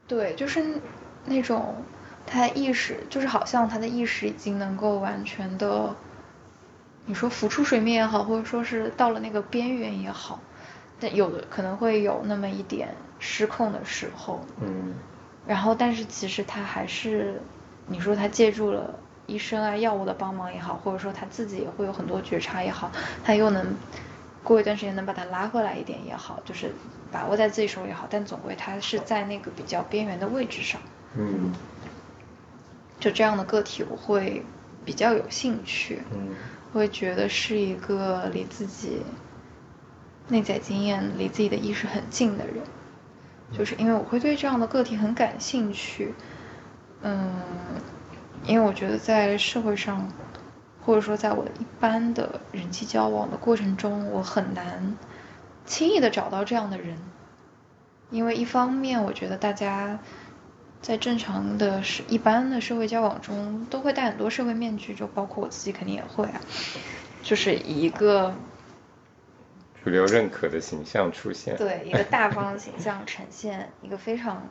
[0.07, 0.64] 对，就是
[1.26, 1.76] 那种
[2.26, 5.95] 他意识，就是好像他的意识已经能够完全的，
[7.05, 10.39] 你说浮出水面也好，或者说是到了那个边缘也好，
[10.99, 14.41] 但有的可能会有那么一点失控的时候。
[14.61, 14.93] 嗯。
[15.47, 17.41] 然后，但是其实他还是，
[17.88, 22.91] 你说他借助了医生啊、药物的帮忙也好，或者说他自己也会有很多觉察也好，
[23.24, 23.76] 他又能。
[24.44, 26.74] 过一段时间能把它拉回来一点也好，就是
[27.12, 30.82] 把握在自己手里也好，但总归它是在那个比较边缘的位置上。
[31.16, 31.54] 嗯，
[33.00, 34.44] 就这样的个体我会
[34.84, 36.02] 比较有兴趣。
[36.12, 36.36] 嗯，
[36.74, 39.02] 会觉得是一个离自己
[40.28, 42.56] 内在经验、离自己的意识很近的人，
[43.52, 46.14] 就是因为我会对这样的个体很感兴趣。
[47.04, 47.32] 嗯，
[48.48, 50.12] 因为我觉得在社会上，
[50.86, 54.98] 或者说在我的一般的人际交往的过程中，我很难
[55.66, 56.98] 轻易的找到这样的人，
[58.10, 60.00] 因为一方面我觉得大家
[60.82, 66.42] 在正常的、是一般的社会交往中都会戴很多社会面具，就包括我自己肯定也会啊，
[67.22, 68.36] 就是一个
[69.82, 74.44] 主流认可的形象出现，对一个大方的形象呈现，一个非常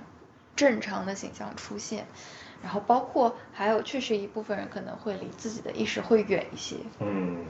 [0.56, 2.06] 正常的形象出现。
[2.62, 6.76] 然后包括还有，确实一部分人可能会离自己的意识会远一些。
[7.00, 7.44] 嗯，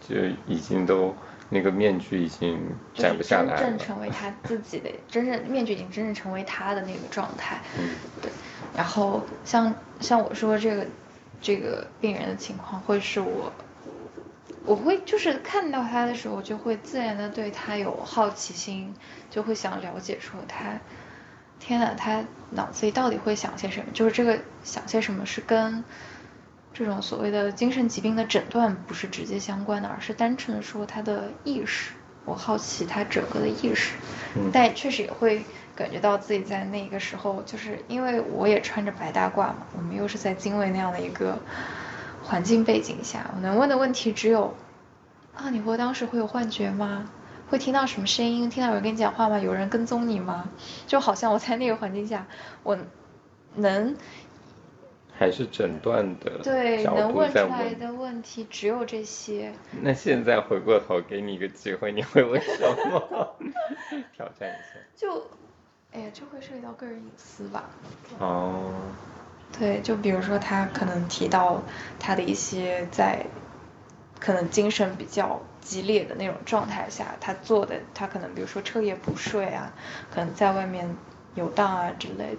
[0.00, 0.14] 就
[0.46, 1.14] 已经都
[1.48, 2.58] 那个面具已经
[2.94, 3.58] 摘不下来了。
[3.58, 7.60] 真正成为他自己的，真正面具已经真正成为他的那个状态。
[7.78, 7.90] 嗯，
[8.22, 8.30] 对。
[8.76, 10.86] 然后像像我说这个
[11.40, 13.52] 这个病人的情况，会是我
[14.64, 18.94] 我会就是看到他的时候，就会自然的对他有好奇心，
[19.28, 20.78] 就会想了解说他。
[21.62, 23.86] 天呐，他脑子里到底会想些什么？
[23.92, 25.84] 就是这个想些什么是跟
[26.74, 31.92] 这种所谓的精神疾病的诊断不是直接相关的，而是单纯的说他的意识。
[32.24, 33.94] 我好奇他整个的意识，
[34.52, 35.44] 但确实也会
[35.74, 41.36] 感觉到自己在那个时候，就是因为我也穿着白大褂嘛，我们又是在精卫那样的一个
[42.22, 44.54] 环境背景下，我能问的问题只有：
[45.34, 47.10] 啊，你会当时会有幻觉吗？
[47.52, 48.48] 会听到什么声音？
[48.48, 49.38] 听到有人跟你讲话吗？
[49.38, 50.48] 有人跟踪你吗？
[50.86, 52.26] 就好像我在那个环境下，
[52.62, 52.78] 我
[53.56, 53.94] 能
[55.12, 59.52] 还是诊断的对能问出来的问题只有这些。
[59.82, 62.58] 那现在回过头给你一个机会，你会问什
[62.90, 63.36] 么？
[64.16, 64.78] 挑战一下。
[64.96, 65.26] 就，
[65.92, 67.68] 哎呀，这会涉及到个人隐私吧？
[68.18, 68.72] 哦。
[69.58, 71.60] 对，就比如说他可能提到
[72.00, 73.26] 他的一些在。
[74.18, 79.72] 可能精神比较激烈的那种状态下，他做的，他可能比如说彻夜不睡啊，
[80.12, 80.94] 可能在外面
[81.34, 82.38] 游荡啊之类的，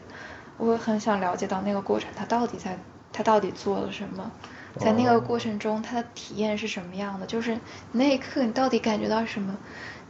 [0.57, 2.77] 我会很想了解到那个过程，他到底在，
[3.11, 4.31] 他到底做了什么，
[4.77, 7.57] 在那个过程中他的体验是什么样的，就是
[7.93, 9.57] 那一刻你到底感觉到什么？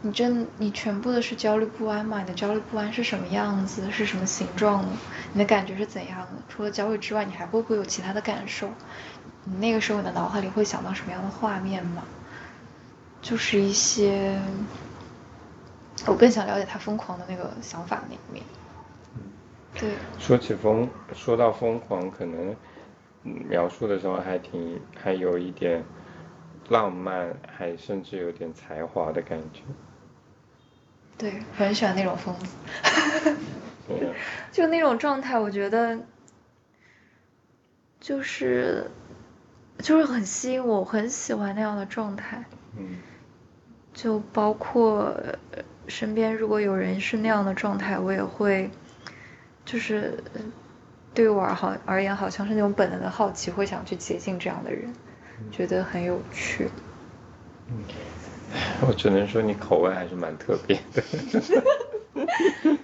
[0.05, 2.20] 你真你全部的是焦虑不安吗？
[2.20, 3.89] 你的焦虑不安是什么样子？
[3.89, 4.89] 是什么形状的？
[5.32, 6.28] 你的感觉是怎样的？
[6.49, 8.68] 除了焦虑之外，你还会不会有其他的感受？
[9.45, 12.03] 你那个时候你的脑海里会想到什么样的画面吗？
[13.24, 14.38] 就是一些，
[16.06, 18.44] 我更想了解他疯狂的那个想法那一面。
[19.80, 19.90] 对。
[20.20, 22.56] 说起疯，说到疯狂，可能
[23.24, 25.84] 描述的时候还挺，还有一点
[26.70, 29.62] 浪漫，还甚至有点才华的感觉。
[31.18, 33.36] 对，很喜欢那种疯子。
[34.52, 35.98] 就那种状态，我觉得
[38.00, 38.92] 就是。
[39.80, 42.46] 就是很吸引我，我很喜欢那样的状态。
[42.78, 43.00] 嗯，
[43.94, 45.16] 就包括
[45.88, 48.70] 身边如果有人是那样的状态，我也会，
[49.66, 50.18] 就是
[51.14, 54.94] 对于我而好而言，好像是那种本能的好奇，会想去接近这样的人，
[55.52, 56.70] 觉得很有趣。
[57.70, 57.84] 嗯，
[58.88, 61.04] 我只能说你口味还是蛮特别的。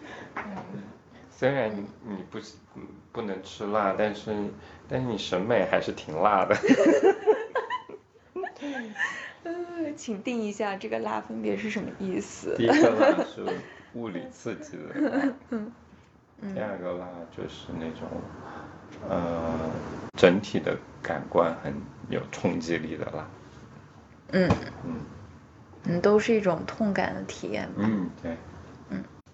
[1.32, 2.38] 虽然你你不
[3.14, 4.36] 不能吃辣，但是
[4.90, 6.56] 但是你审美还是挺辣的。
[9.90, 12.56] 嗯，请定一下这个拉分别是什么意思？
[12.58, 13.44] 第一个拉 是
[13.94, 15.34] 物理刺激的，
[16.54, 18.08] 第二个拉就是那种
[19.10, 19.70] 呃
[20.16, 21.74] 整体的感官很
[22.10, 23.26] 有冲击力的辣。
[24.32, 24.50] 嗯
[24.86, 24.94] 嗯
[25.86, 27.68] 嗯，都是一种痛感的体验。
[27.78, 28.36] 嗯，对。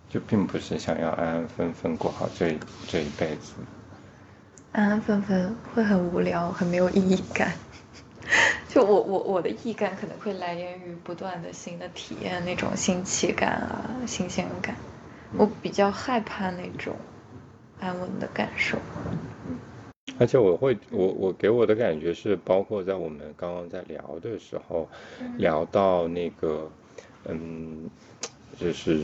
[0.07, 2.55] 就并不是想要安安分分过好这
[2.87, 3.51] 这一辈子，
[4.71, 7.51] 安安分分会很无聊，很没有意义感。
[8.67, 14.75] 就我我我的意感可能会来源于不断的新的体验，那种新奇感啊，新鲜感。
[15.37, 16.95] 我比较害怕那种
[17.79, 18.77] 安稳的感受。
[19.47, 19.57] 嗯，
[20.19, 24.87] 而且我会我我给我的感觉是，包括在我们刚刚在聊的时候，
[25.37, 26.69] 聊到那个
[27.25, 27.89] 嗯，
[28.59, 28.99] 就是。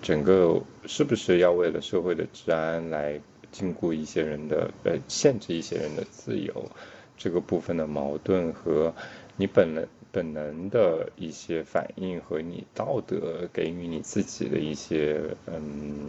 [0.00, 3.20] 整个是不是要为了社会的治安来
[3.52, 6.64] 禁锢一些人的呃限制一些人的自由，
[7.16, 8.92] 这个部分的矛盾和
[9.36, 16.08] 你本能本能的一些反应和你道德给予你自己的一些嗯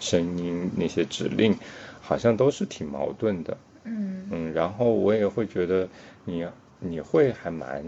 [0.00, 1.54] 声音那些指令，
[2.00, 3.56] 好像都是挺矛盾的。
[3.84, 5.88] 嗯嗯，然后我也会觉得
[6.24, 6.46] 你
[6.78, 7.84] 你会还蛮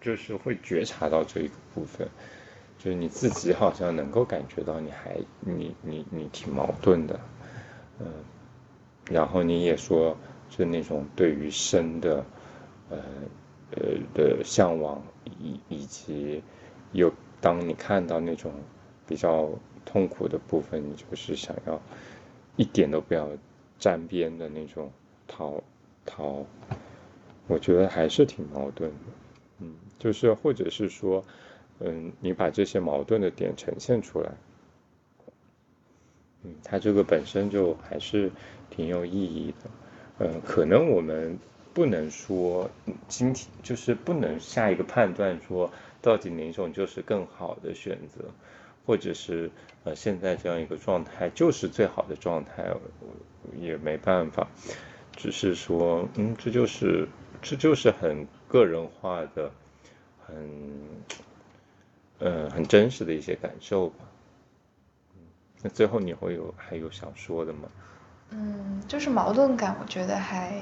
[0.00, 2.08] 就是会觉察到这一个部分。
[2.76, 7.18] 就是你自己好像能够感觉到你还你你你挺矛盾的，
[7.98, 8.06] 嗯，
[9.08, 10.14] 然后你也说，
[10.56, 12.24] 就那种对于生的，
[12.90, 12.98] 呃
[13.72, 13.82] 呃
[14.14, 16.40] 的向往，以以及
[16.92, 18.52] 有当你看到那种
[19.04, 19.50] 比较
[19.84, 21.80] 痛苦的部分，你就是想要
[22.54, 23.28] 一点都不要
[23.80, 24.88] 沾边的那种
[25.26, 25.60] 逃
[26.06, 26.46] 逃，
[27.48, 28.96] 我觉得还是挺矛盾的，
[29.58, 31.24] 嗯，就是或者是说，
[31.80, 34.32] 嗯，你把这些矛盾的点呈现出来。
[36.44, 38.30] 嗯，它这个本身就还是
[38.70, 39.70] 挺有意义的，
[40.18, 41.38] 呃，可能我们
[41.72, 42.70] 不能说
[43.08, 45.68] 今天就是不能下一个判断说
[46.00, 48.24] 到底哪种就是更好的选择，
[48.86, 49.50] 或者是
[49.82, 52.72] 呃现在这样一个状态就是最好的状态，
[53.60, 54.46] 也没办法，
[55.16, 57.08] 只是说嗯这就是
[57.42, 59.50] 这就是很个人化的，
[60.24, 60.36] 很
[62.20, 63.96] 嗯很真实的一些感受吧。
[65.60, 67.68] 那最后你会有还有想说的吗？
[68.30, 70.60] 嗯，就是矛盾感，我觉得还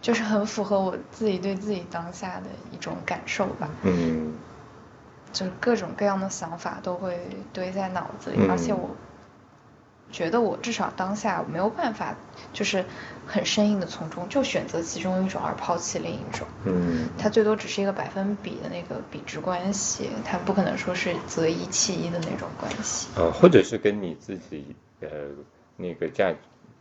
[0.00, 3.68] 就是很符合我自己对自己当下的一种感受吧。
[3.82, 4.34] 嗯，
[5.32, 7.18] 就是各种各样的想法都会
[7.52, 8.90] 堆在脑子里，而且我。
[10.12, 12.14] 觉得我至少当下没有办法，
[12.52, 12.84] 就是
[13.26, 16.46] 很生硬的从中就选择其中一种而抛弃另一种。
[16.64, 23.08] 嗯，它最多只是一个百分比的那个比值关系，它不可能说是择一弃一的那种关系。
[23.16, 25.08] 呃，或者是跟你自己呃
[25.76, 26.34] 那个价，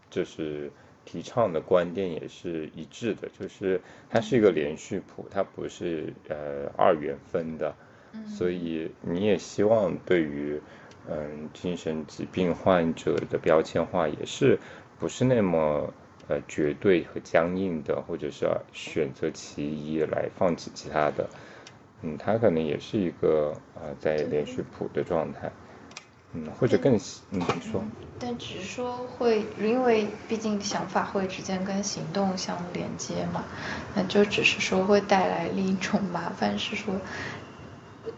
[0.10, 0.72] 就是
[1.06, 7.76] 提倡的观点也是一致的，就是它是一个连续谱，它不是呃二元分的，
[8.28, 10.62] 所以你也希望对于。
[11.06, 14.58] 嗯，精神疾病患者的标签化也是
[14.98, 15.94] 不是那么
[16.30, 21.30] 呃绝对和僵硬的，或者是选择其一来放弃其他的。
[22.04, 25.52] 嗯，它可能也是一个呃在连续谱的状态。
[26.34, 26.96] 嗯，或者更
[27.32, 27.84] 嗯你说。
[28.20, 33.44] 但只是说会，因为毕竟想法会直接跟行动相连接嘛，
[33.96, 36.96] 那就只是说会带来另一种麻烦，是说。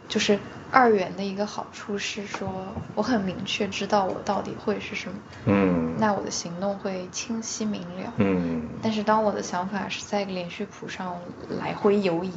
[0.07, 0.38] 就是
[0.72, 11.20] 二元的一个好处是说，我很明确知道我到底会是什么，嗯，那我的行动会清晰明了，嗯，但是当我的想法是在连续谱上
[11.59, 12.32] 来回游移，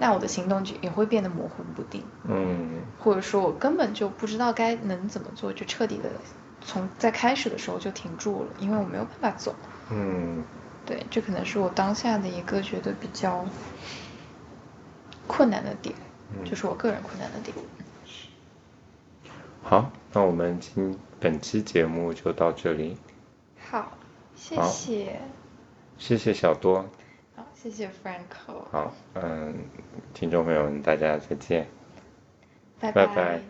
[0.00, 6.10] 那我的行动就也会变得模糊不定，嗯，或者说我根本就不知道该能怎么做，就彻底的
[6.60, 9.54] 从在开始的时候就停住了，因为我没有办法走，
[9.90, 10.42] 嗯，
[10.86, 13.44] 对，这可能是我当下的一个觉得比较
[15.26, 15.94] 困难的点。
[16.44, 17.56] 就是我个人困难的点。
[19.64, 22.96] 好，那我们今本期节目就到这里。
[23.68, 23.98] 好，
[24.36, 25.20] 谢谢。
[25.98, 26.86] 谢谢小多。
[27.60, 28.64] 好，谢谢 Franco。
[28.70, 29.54] 好，嗯，
[30.14, 31.66] 听众朋友们，大家再见。
[32.80, 33.40] 拜拜。